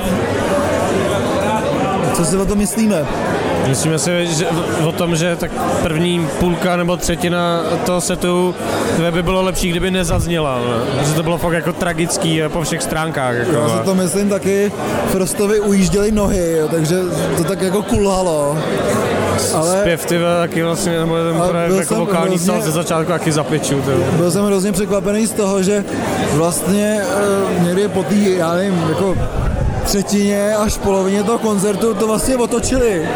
[2.13, 3.05] Co si o tom myslíme?
[3.69, 4.47] Myslíme si že,
[4.87, 5.51] o tom, že tak
[5.83, 8.55] první půlka nebo třetina toho setu
[9.11, 10.59] by bylo lepší, kdyby nezazněla.
[10.95, 11.03] Ne?
[11.05, 13.35] Že to bylo fakt jako tragický eh, po všech stránkách.
[13.35, 14.71] Jako, Já si to myslím taky,
[15.11, 16.95] Frostovi ujížděli nohy, jo, takže
[17.37, 18.57] to tak jako kulhalo.
[19.55, 23.31] Ale Zpěv ty taky vlastně, nebo ten byl jako vokální hrozně- stal ze začátku taky
[23.31, 23.97] vole.
[24.17, 25.83] byl jsem hrozně překvapený z toho, že
[26.33, 27.01] vlastně
[27.59, 29.15] eh, někdy po té, já nevím, jako
[29.89, 33.09] třetině až polovině toho koncertu to vlastně otočili.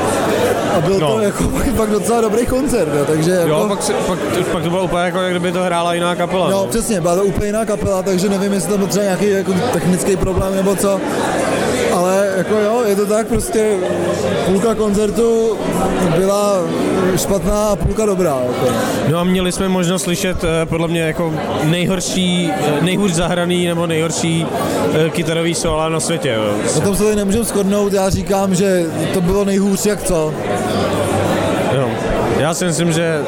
[0.77, 1.07] A byl No.
[1.13, 4.19] to jako fakt, fakt docela dobrý koncert, jo, takže jako, Jo, pak, si, pak,
[4.51, 6.49] pak, to bylo úplně jako, jak kdyby to hrála jiná kapela.
[6.49, 9.53] No přesně, byla to úplně jiná kapela, takže nevím, jestli tam byl třeba nějaký jako
[9.73, 10.99] technický problém nebo co.
[11.93, 13.77] Ale jako jo, je to tak prostě
[14.45, 15.57] půlka koncertu
[16.17, 16.55] byla
[17.17, 18.37] špatná a půlka dobrá.
[18.47, 18.75] Jako.
[19.11, 23.87] No a měli jsme možnost slyšet eh, podle mě jako nejhorší, eh, nejhůř zahraný nebo
[23.87, 24.45] nejhorší
[24.93, 26.29] eh, kytarový solo na světě.
[26.29, 26.43] Jo.
[26.77, 30.33] O tom se tady nemůžeme shodnout, já říkám, že to bylo nejhůř jak co.
[31.75, 31.89] Jo.
[32.37, 33.21] Já si myslím, že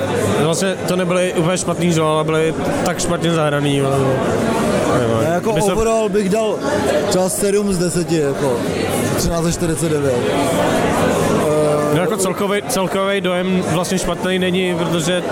[0.44, 2.54] vlastně to nebyly úplně špatný solo, ale byly
[2.86, 3.78] tak špatně zahraný.
[3.78, 3.90] jo.
[5.00, 6.56] Nevím, A jako by se- overall bych dal
[7.10, 8.54] třeba 7 z 10, jako
[9.18, 10.12] 13.49.
[11.94, 15.24] No jako celkový, celkový dojem vlastně špatný není, protože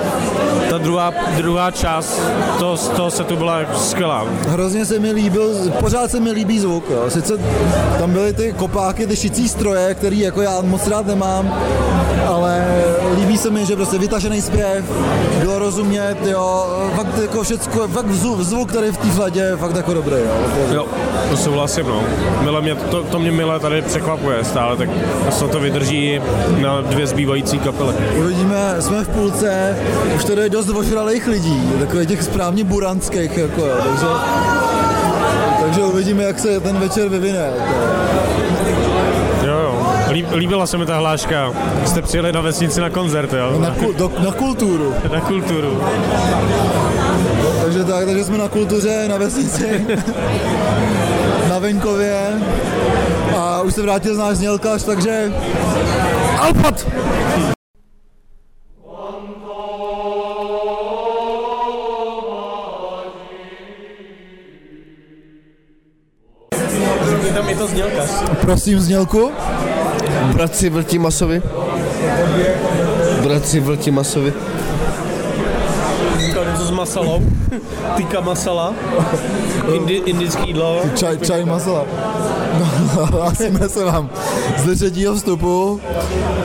[0.69, 2.21] ta druhá, druhá část
[2.59, 4.25] toho, toho setu byla jako skvělá.
[4.47, 5.49] Hrozně se mi líbil,
[5.79, 6.83] pořád se mi líbí zvuk.
[6.89, 7.03] Jo.
[7.09, 7.33] Sice
[7.99, 11.61] tam byly ty kopáky, ty šicí stroje, který jako já moc rád nemám,
[12.27, 12.65] ale
[13.15, 14.85] líbí se mi, že prostě vytažený zpěv,
[15.39, 19.93] bylo rozumět, jo, fakt jako všecko, fakt zvuk, zvuk který v té je fakt jako
[19.93, 20.65] dobrý, jo.
[20.73, 20.85] Jo,
[21.29, 22.03] to souhlasím, no.
[22.41, 24.89] Mile mě, to, to mě mile tady překvapuje stále, tak
[25.29, 26.21] se to vydrží
[26.61, 27.93] na dvě zbývající kapely.
[28.17, 29.77] Uvidíme, jsme v půlce,
[30.15, 34.07] už tady je dost ošralých lidí, takových těch správně buranských, jako jo, takže,
[35.61, 37.51] takže uvidíme, jak se ten večer vyvine.
[37.55, 38.32] Jako.
[40.13, 41.53] Líb, líbila se mi ta hláška.
[41.85, 43.59] Jste přijeli na vesnici na koncert, jo?
[43.59, 44.93] Na, kul, do, na kulturu.
[45.13, 45.83] na kulturu.
[47.61, 49.87] Takže tak, takže jsme na kultuře, na vesnici,
[51.49, 52.41] na venkově
[53.37, 55.33] a už se vrátil z náš znělkař, takže
[56.39, 56.87] Alpat!
[67.33, 68.09] Tam je to znělkař.
[68.41, 69.31] Prosím znělku.
[70.23, 71.41] Bratři Vltimasovi.
[73.23, 74.33] Bratři Vltimasovi.
[76.19, 77.21] Říkal něco s masalou.
[77.95, 78.73] Tyka masala.
[79.73, 80.81] Indi, indický jídlo.
[80.95, 81.85] Čaj, čaj masala.
[82.59, 82.65] No,
[83.05, 84.09] hlásíme se vám
[84.57, 85.81] z třetího vstupu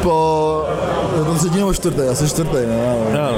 [0.03, 0.65] po
[1.19, 2.97] Je to třetí nebo čtvrtý, asi čtvrtý, no.
[3.13, 3.31] No,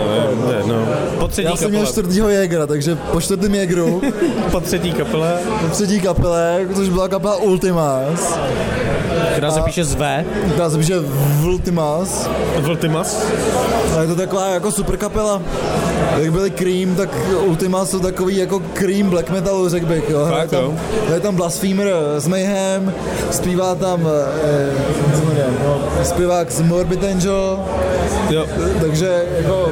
[0.46, 0.86] no, no, no.
[1.18, 4.02] Po třetí Já jsem měl čtvrtýho Jägera, takže po čtvrtém Jägeru,
[4.50, 8.38] Po třetí kapele, po třetí kapele, což byla kapela Ultimas,
[9.32, 10.24] která se píše z V.
[10.52, 10.94] která se píše
[11.44, 13.26] Ultimas, Vultimas.
[13.98, 15.42] a je to taková jako super kapela.
[16.18, 17.08] Jak byli Cream, tak
[17.46, 20.10] Ultimas jsou takový jako Cream black metalu, řekl bych.
[20.10, 20.24] Jo.
[20.24, 20.60] Hraje Fakt, jo.
[20.60, 22.92] tam, hraje tam Blasphemer z Mayhem,
[23.30, 27.58] zpívá tam eh, jmenuje, no, zpěvák z Morbid Angel,
[28.30, 28.46] Jo.
[28.80, 29.68] takže jako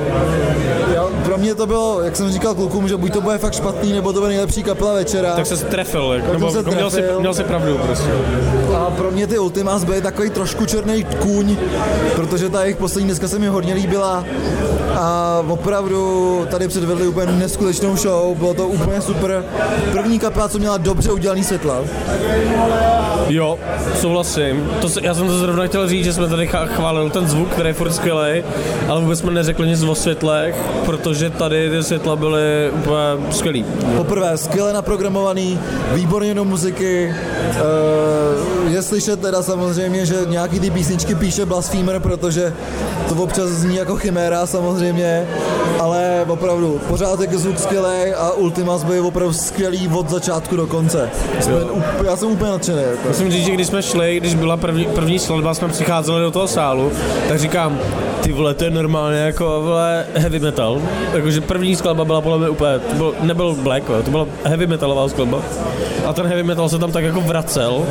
[0.95, 3.93] já, pro mě to bylo, jak jsem říkal klukům, že buď to bude fakt špatný,
[3.93, 5.33] nebo to bude nejlepší kapela večera.
[5.37, 7.21] Tak se trefil, jako, nebo se jako měl, si, trefil.
[7.21, 8.09] měl si pravdu prostě.
[8.89, 11.57] A pro mě ty Ultimas byly takový trošku černý kůň,
[12.17, 14.25] protože ta jejich poslední dneska se mi hodně líbila
[14.95, 19.45] a opravdu tady předvedli úplně neskutečnou show, bylo to úplně super.
[19.93, 21.81] První kapela, co měla dobře udělaný světla.
[23.29, 23.59] Jo,
[24.01, 24.71] souhlasím.
[24.81, 27.75] To já jsem to zrovna chtěl říct, že jsme tady chválili ten zvuk, který je
[27.75, 28.45] furt skvělý,
[28.89, 33.65] ale vůbec jsme neřekli nic o světlech, protože tady ty světla byly úplně skvělý.
[33.97, 35.61] Poprvé skvěle naprogramovaný,
[35.93, 37.15] výborně do muziky.
[37.51, 42.55] Uh, je slyšet teda samozřejmě, že nějaký ty písničky píše Blasphemer, protože
[43.09, 45.27] to občas zní jako chiméra samozřejmě,
[45.81, 51.11] ale opravdu pořád je zvuk skvělý a Ultimas byl opravdu skvělý od začátku do konce.
[51.41, 51.55] Jsme,
[52.07, 52.83] já jsem úplně nadšený.
[52.83, 53.09] Jako.
[53.09, 56.49] Musím říct, že když jsme šli, když byla první, první skladba, jsme přicházeli do toho
[56.49, 56.93] sálu,
[57.29, 57.79] tak říkám,
[58.23, 60.81] ty vole, to je normálně jako vole, heavy metal.
[61.13, 65.09] Jakože první skladba byla podle mě úplně, to byl, nebyl black, to byla heavy metalová
[65.09, 65.39] skladba.
[66.07, 67.83] A ten heavy metal se tam tak jako vracel.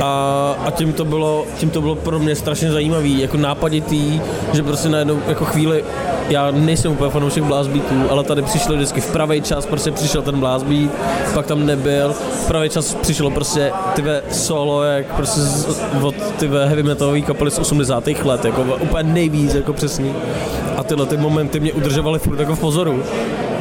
[0.00, 4.20] A, a tím, to bylo, tím to bylo pro mě strašně zajímavý, jako nápaditý,
[4.52, 5.84] že prostě najednou jako chvíli,
[6.28, 10.22] já nejsem úplně fanoušek blast beatů, ale tady přišli vždycky v pravý čas, prostě přišel
[10.22, 10.90] ten beat,
[11.34, 15.66] pak tam nebyl, v pravý čas přišlo prostě tyve solo, jak prostě z,
[16.02, 18.06] od tyve heavy metalové kapely z 80.
[18.24, 20.14] let, jako úplně nejvíc, jako přesný.
[20.76, 23.02] A tyhle ty momenty mě udržovaly furt jako v pozoru.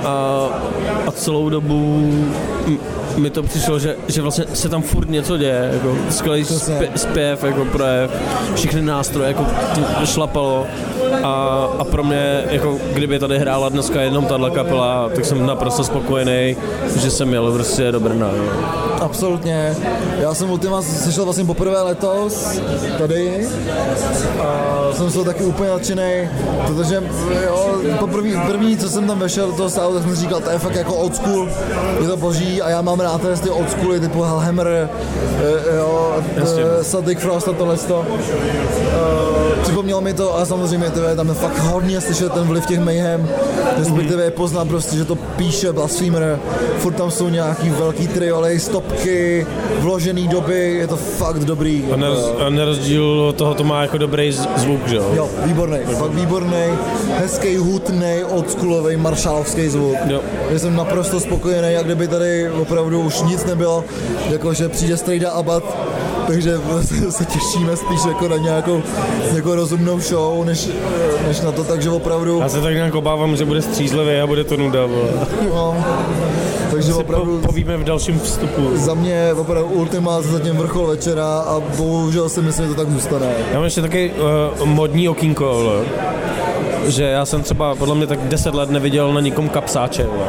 [0.05, 0.45] A,
[1.07, 2.01] a celou dobu
[2.67, 2.79] m-
[3.17, 7.43] mi to přišlo, že, že vlastně se tam furt něco děje, jako skvělý zpě, zpěv,
[7.43, 8.11] jako projev,
[8.55, 9.45] všechny nástroje, jako
[10.05, 10.67] šlapalo
[11.23, 15.83] a, a pro mě, jako kdyby tady hrála dneska jenom tahle kapela, tak jsem naprosto
[15.83, 16.57] spokojený,
[17.01, 18.27] že jsem jel prostě do Brna.
[18.37, 18.43] No.
[19.01, 19.75] Absolutně.
[20.19, 22.59] Já jsem Ultimas slyšel vlastně poprvé letos
[22.97, 23.47] tady
[24.39, 26.29] a jsem z toho taky úplně nadšený,
[26.67, 27.03] protože
[27.45, 30.59] jo, poprvý, první, co jsem tam vešel do toho sálu, tak jsem říkal, to je
[30.59, 31.49] fakt jako old school,
[32.01, 36.15] je to boží a já mám rád tady ty old schooly typu Hellhammer, eh, jo,
[36.83, 38.05] Celtic Frost a tohle to.
[38.09, 42.65] Eh, Připomnělo mi to a samozřejmě to je tam je fakt hodně slyšet ten vliv
[42.65, 43.29] těch Mayhem,
[43.77, 46.39] respektive je poznám prostě, že to píše Blasphemer,
[46.77, 49.47] furt tam jsou nějaký velký trioly, stopky,
[49.79, 51.85] vložený doby, je to fakt dobrý.
[51.93, 52.07] A, na,
[52.45, 55.11] a na rozdíl od toho to má jako dobrý zvuk, že jo?
[55.15, 56.65] Jo, výborný, fakt výborný,
[57.17, 59.97] hezký, hutný, oldschoolový, maršálovský zvuk.
[60.05, 60.21] Jo.
[60.49, 63.83] Já jsem naprosto spokojený, jak kdyby tady opravdu už nic nebylo,
[64.29, 65.63] jakože přijde Strejda Abad,
[66.27, 68.81] takže se, se těšíme spíš jako na nějakou
[69.35, 70.69] jako rozumnou show, než,
[71.27, 74.43] než na to, takže opravdu, Já se tak nějak obávám, že bude střízlivý a bude
[74.43, 75.09] to nuda, vole.
[75.53, 75.75] no,
[76.71, 78.69] takže Si po, opravdu povíme v dalším vstupu.
[78.77, 83.31] za mě opravdu Ultima zatím vrchol večera a bohužel si myslím, že to tak zůstane.
[83.49, 84.11] Já mám ještě taky
[84.59, 85.75] uh, modní okýnko, vole.
[86.87, 90.03] že já jsem třeba podle mě tak 10 let neviděl na nikom kapsáče.
[90.03, 90.25] Vole.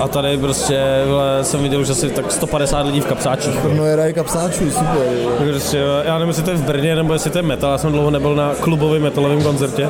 [0.00, 3.60] A tady prostě vole, jsem viděl už asi tak 150 lidí v kapsáčích.
[3.60, 5.08] Brno je raj kapsáčů, super.
[5.38, 7.78] Tak Prostě, já nevím, jestli to je v Brně nebo jestli to je metal, já
[7.78, 9.88] jsem dlouho nebyl na klubovém metalovém koncertě.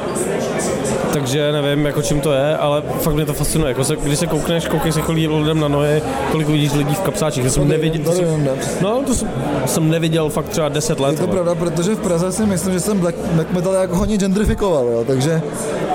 [1.16, 3.68] Takže nevím, jako čím to je, ale fakt mě to fascinuje.
[3.68, 6.02] Jako se, když se koukneš, koukej se kolik lidem na nohy,
[6.32, 7.44] kolik vidíš lidí v kapsáčích.
[7.44, 8.48] Já jsem neviděl, to jsem,
[8.80, 9.28] no, to jsem,
[9.66, 11.12] jsem neviděl fakt třeba 10 let.
[11.12, 14.16] Je to pravda, protože v Praze si myslím, že jsem black, black metal jako hodně
[14.16, 15.42] gentrifikoval, jo, takže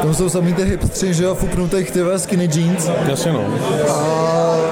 [0.02, 3.46] tam jsou samý ty hipstři, že jo, fupnutých ty skinny jeans Jasně no.
[3.90, 4.71] a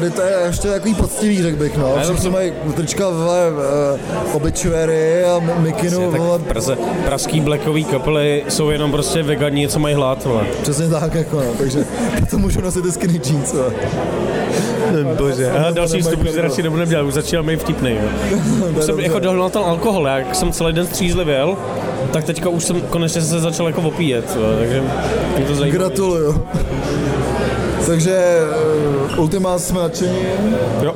[0.00, 1.96] tady to je ještě takový poctivý, řekl bych, no.
[2.02, 7.40] Všichni jsem- mají trička vole, uh, obituary a mi- mikinu, Tak vole, v Praze, pražský
[7.40, 10.24] blackový kapely jsou jenom prostě vegani, co mají hlad.
[10.24, 10.42] Vole.
[10.62, 11.84] přesně tak, jako no, takže
[12.30, 13.72] to můžu nosit ty skinny jeans, vole.
[15.18, 15.50] Bože.
[15.50, 17.90] A další vstup už radši nebudeme dělat, už začíná být vtipný.
[17.90, 18.38] Jo.
[18.76, 21.56] Je jsem jako dohnal ten alkohol, jak jsem celý den střízlivěl,
[22.12, 24.82] tak teďka už jsem konečně se začal jako opíjet, jo, takže
[25.36, 25.78] mě to zajímá.
[25.78, 26.46] Gratuluju.
[27.86, 30.18] Takže eh, Ultima jsme nadšení.
[30.82, 30.94] Jo.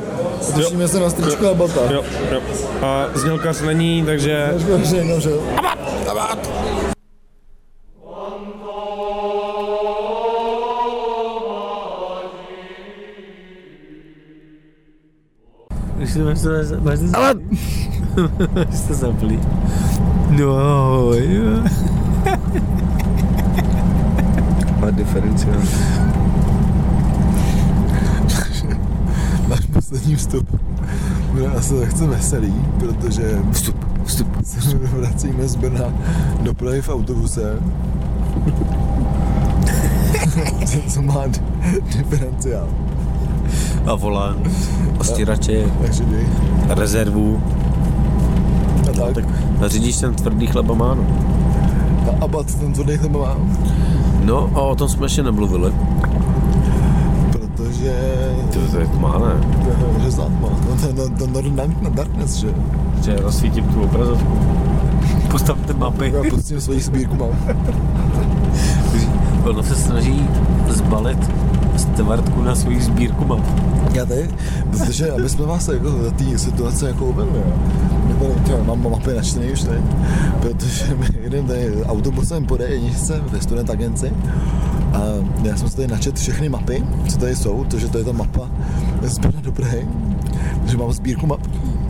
[0.57, 1.81] Těšíme se na stričku a bata.
[1.91, 2.41] Jo, jo.
[2.83, 4.55] A znělkař není, takže...
[4.57, 5.43] Znělkař no, že jo.
[5.57, 5.79] Abat!
[6.11, 6.51] Abat!
[15.97, 17.21] Máš to, máš to,
[18.55, 19.41] máš to zaplý.
[20.31, 21.63] No jo.
[24.87, 25.61] A diferenciál.
[29.85, 30.61] Poslední vstup
[31.33, 34.29] bude asi lehce veselý, protože Vstup, vstup.
[34.45, 35.93] se vracíme z Brna
[36.41, 37.59] do Prahy v autobuse.
[40.67, 41.25] co, co má
[41.97, 42.69] diferenciál.
[43.87, 44.37] A volán,
[46.05, 46.27] dej.
[46.69, 47.43] rezervu.
[48.91, 49.15] A tak.
[49.15, 49.25] tak.
[49.65, 51.07] A řidič ten tvrdý chleba má, no.
[52.09, 53.37] A Abat ten tvrdý chleba má.
[54.25, 55.73] No a o tom jsme ještě nemluvili.
[58.53, 59.35] To je má, ne?
[60.03, 60.49] Že znát má.
[60.49, 62.49] No, to, to, to, to, na, na Darkness, že?
[63.03, 64.39] Že rozsvítím tu obrazovku.
[65.31, 66.13] Postavte mapy.
[66.15, 67.57] Já prostě svoji sbírku mám.
[69.45, 70.29] Ono se snaží
[70.69, 71.19] zbalit
[71.79, 73.45] stvartku na svoji sbírku map.
[73.95, 74.31] Já tady,
[74.71, 77.43] protože aby jsme vás jako do té situace jako uvedli.
[78.07, 79.79] My tady, tě, mám mapy načtený už tady,
[80.41, 84.13] protože my jdeme tady autobusem po D1 ve student agenci
[84.95, 85.01] a
[85.43, 88.49] já jsem si tady načet všechny mapy, co tady jsou, takže to je ta mapa
[89.03, 89.89] z Brna do Prahy,
[90.61, 91.41] takže mám sbírku map,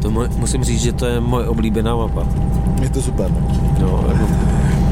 [0.03, 2.23] To moj, musím říct, že to je moje oblíbená mapa.
[2.83, 3.31] je to super.
[3.81, 4.05] no.
[4.09, 4.25] Jako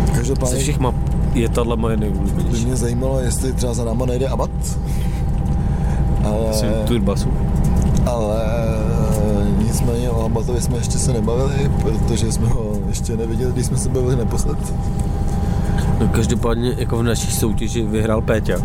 [0.06, 0.94] ze Každopádně všech map
[1.34, 2.64] je tahle moje by nejoblíbenější.
[2.66, 4.50] mě zajímalo, jestli třeba za náma nejde Abat,
[6.24, 6.52] ale,
[6.86, 7.28] Turbasu.
[8.06, 8.42] ale
[9.64, 13.88] nicméně o Abatovi jsme ještě se nebavili, protože jsme ho ještě neviděli, když jsme se
[13.88, 14.58] bavili naposled.
[16.00, 18.56] No, každopádně jako v naší soutěži vyhrál Péťa.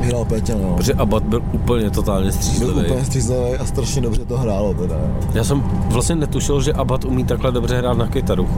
[0.00, 0.74] Hrál Péťa, no.
[0.76, 2.80] Protože Abad byl úplně totálně Byl střízlivý.
[2.86, 4.94] úplně střízlivý a strašně dobře to hrálo teda.
[4.94, 5.10] jo.
[5.34, 8.48] Já jsem vlastně netušil, že Abad umí takhle dobře hrát na kytaru.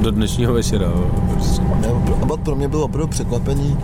[0.00, 0.86] Do dnešního večera.
[1.80, 1.88] Ne,
[2.22, 3.76] Abat pro mě bylo opravdu překvapení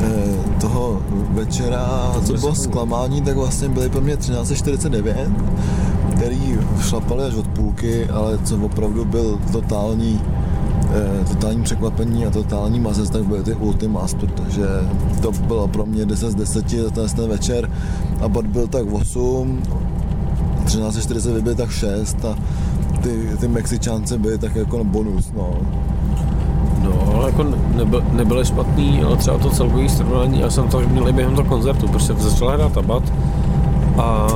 [0.00, 5.14] eh, toho večera, co bylo zklamání, tak vlastně byly pro mě 13.49,
[6.16, 10.20] který šlapali až od půlky, ale co opravdu byl totální
[11.28, 14.66] totální překvapení a totální mazec, tak byly ty Ultimas, protože
[15.22, 17.70] to bylo pro mě 10 z 10 ten, ten večer
[18.20, 19.62] a Bad byl tak 8,
[20.64, 22.36] 13.40 byl tak 6 a
[23.02, 25.50] ty, ty Mexičánce byly tak jako bonus, no.
[26.82, 27.44] No, ale jako
[27.76, 31.48] nebyl, nebyly špatný, ale třeba to celkový srovnání, já jsem to měl i během toho
[31.48, 33.12] koncertu, protože začal hrát Abad
[33.98, 34.28] a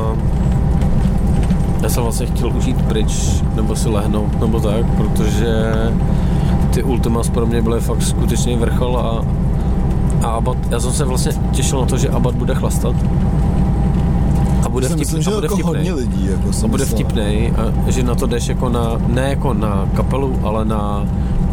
[1.82, 5.72] já jsem vlastně chtěl užít pryč, nebo si lehnout, nebo tak, protože
[6.79, 9.24] ty Ultimas pro mě byly fakt skutečný vrchol a,
[10.26, 12.95] a Abad, já jsem se vlastně těšil na to, že Abad bude chlastat.
[14.64, 15.72] A bude vtipný, myslím, že a bude jako vtipný.
[15.74, 16.26] hodně lidí.
[16.31, 17.53] Jako A bude vtipný,
[17.87, 21.07] a že na to jdeš jako na, ne jako na kapelu, ale na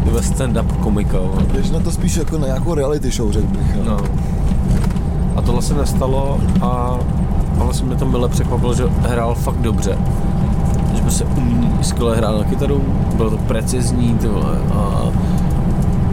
[0.04, 1.18] ve stand-up komika.
[1.52, 3.84] Jdeš na to spíš jako na nějakou reality show, řekl bych.
[3.84, 3.96] No.
[5.36, 6.98] A tohle se nestalo a,
[7.60, 9.98] a vlastně mě tam bylo překvapilo, že hrál fakt dobře.
[11.08, 12.82] Se umí skvěle hrát na kytaru,
[13.16, 15.02] bylo to precizní ty vole, a,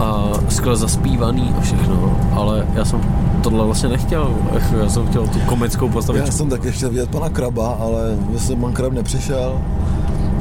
[0.04, 3.00] a skvěle zaspívaný a všechno, ale já jsem
[3.42, 4.34] tohle vlastně nechtěl,
[4.82, 6.30] já jsem chtěl tu komickou Já postavičku.
[6.32, 9.52] jsem taky chtěl vidět pana Kraba, ale myslím, pan Krab nepřišel.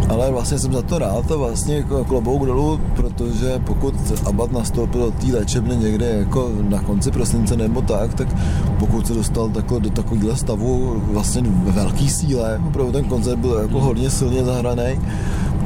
[0.09, 3.95] Ale vlastně jsem za to rád a vlastně jako klobouk dolů, protože pokud
[4.25, 8.27] Abad nastoupil do té léčebny někde jako na konci prosince nebo tak, tak
[8.79, 13.59] pokud se dostal takhle do takového stavu vlastně ve velký síle, opravdu ten koncert byl
[13.61, 14.99] jako hodně silně zahraný,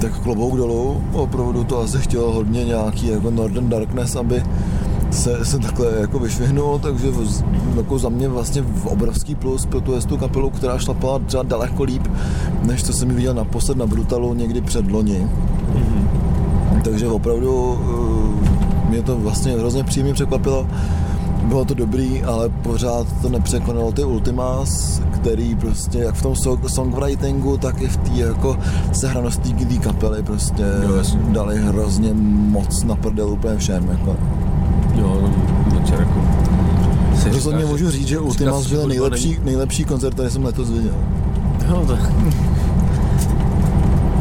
[0.02, 4.44] tak klobouk dolů, opravdu to asi chtělo hodně nějaký jako Northern Darkness, aby
[5.12, 7.44] se, se takhle jako vyšvihnul, takže z-
[7.78, 11.84] jako za mě vlastně v obrovský plus pro tu tu kapelu, která šlapala třeba daleko
[11.84, 12.08] líp,
[12.64, 15.28] než co jsem ji viděl naposled na Brutalu někdy před loni.
[16.84, 20.68] Takže opravdu eh, mě to vlastně hrozně příjemně překvapilo.
[21.44, 26.68] Bylo to dobrý, ale pořád to nepřekonalo ty Ultimas, který prostě jak v tom song-
[26.68, 28.58] songwritingu, tak i v té jako
[28.92, 32.14] sehranosti té kapely prostě Jo, dali hrozně
[32.50, 33.88] moc na prdel úplně všem.
[33.92, 34.16] Jako.
[34.98, 35.32] Jo, no,
[35.80, 36.22] večer jako...
[37.16, 40.94] si Rozhodně říkáš, můžu říct, že Ultimas byl nejlepší, nejlepší koncert, který jsem letos viděl.
[41.70, 41.98] Jo, to...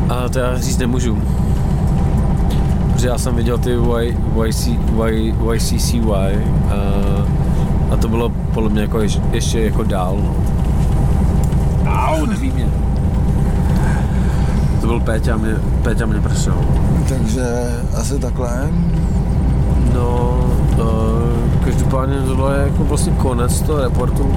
[0.09, 1.19] A to já říct nemůžu.
[2.93, 4.17] Protože já jsem viděl ty y,
[4.47, 6.77] YC, y, YCCY a,
[7.91, 10.17] a to bylo podle mě jako ještě, ještě jako dál.
[10.23, 10.35] No.
[11.93, 12.69] Au, neví mě.
[14.81, 16.55] To byl Péťa, mě, Péťa mě pršel.
[17.09, 17.45] Takže
[17.95, 18.69] asi takhle.
[19.95, 20.39] No,
[21.65, 24.33] každopádně tohle je jako vlastně konec toho reportu.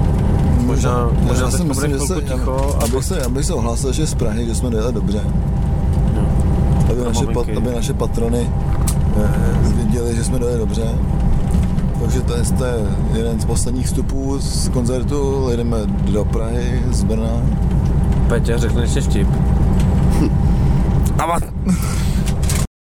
[0.66, 2.76] Možná, možná já si myslím, že se, ticho.
[2.80, 5.20] já, abych, se, abych se ohlásil, že z Prahy, že jsme dojeli dobře.
[6.90, 8.50] Aby naše, pat, aby naše patrony
[9.16, 10.82] eh, věděli, že jsme dojeli dobře.
[12.00, 12.74] Takže to je, to je
[13.16, 15.50] jeden z posledních vstupů z koncertu.
[15.56, 17.30] Jdeme do Prahy z Brna.
[18.28, 19.28] Péťa, řekneš ještě vtip.
[21.18, 21.42] Abat!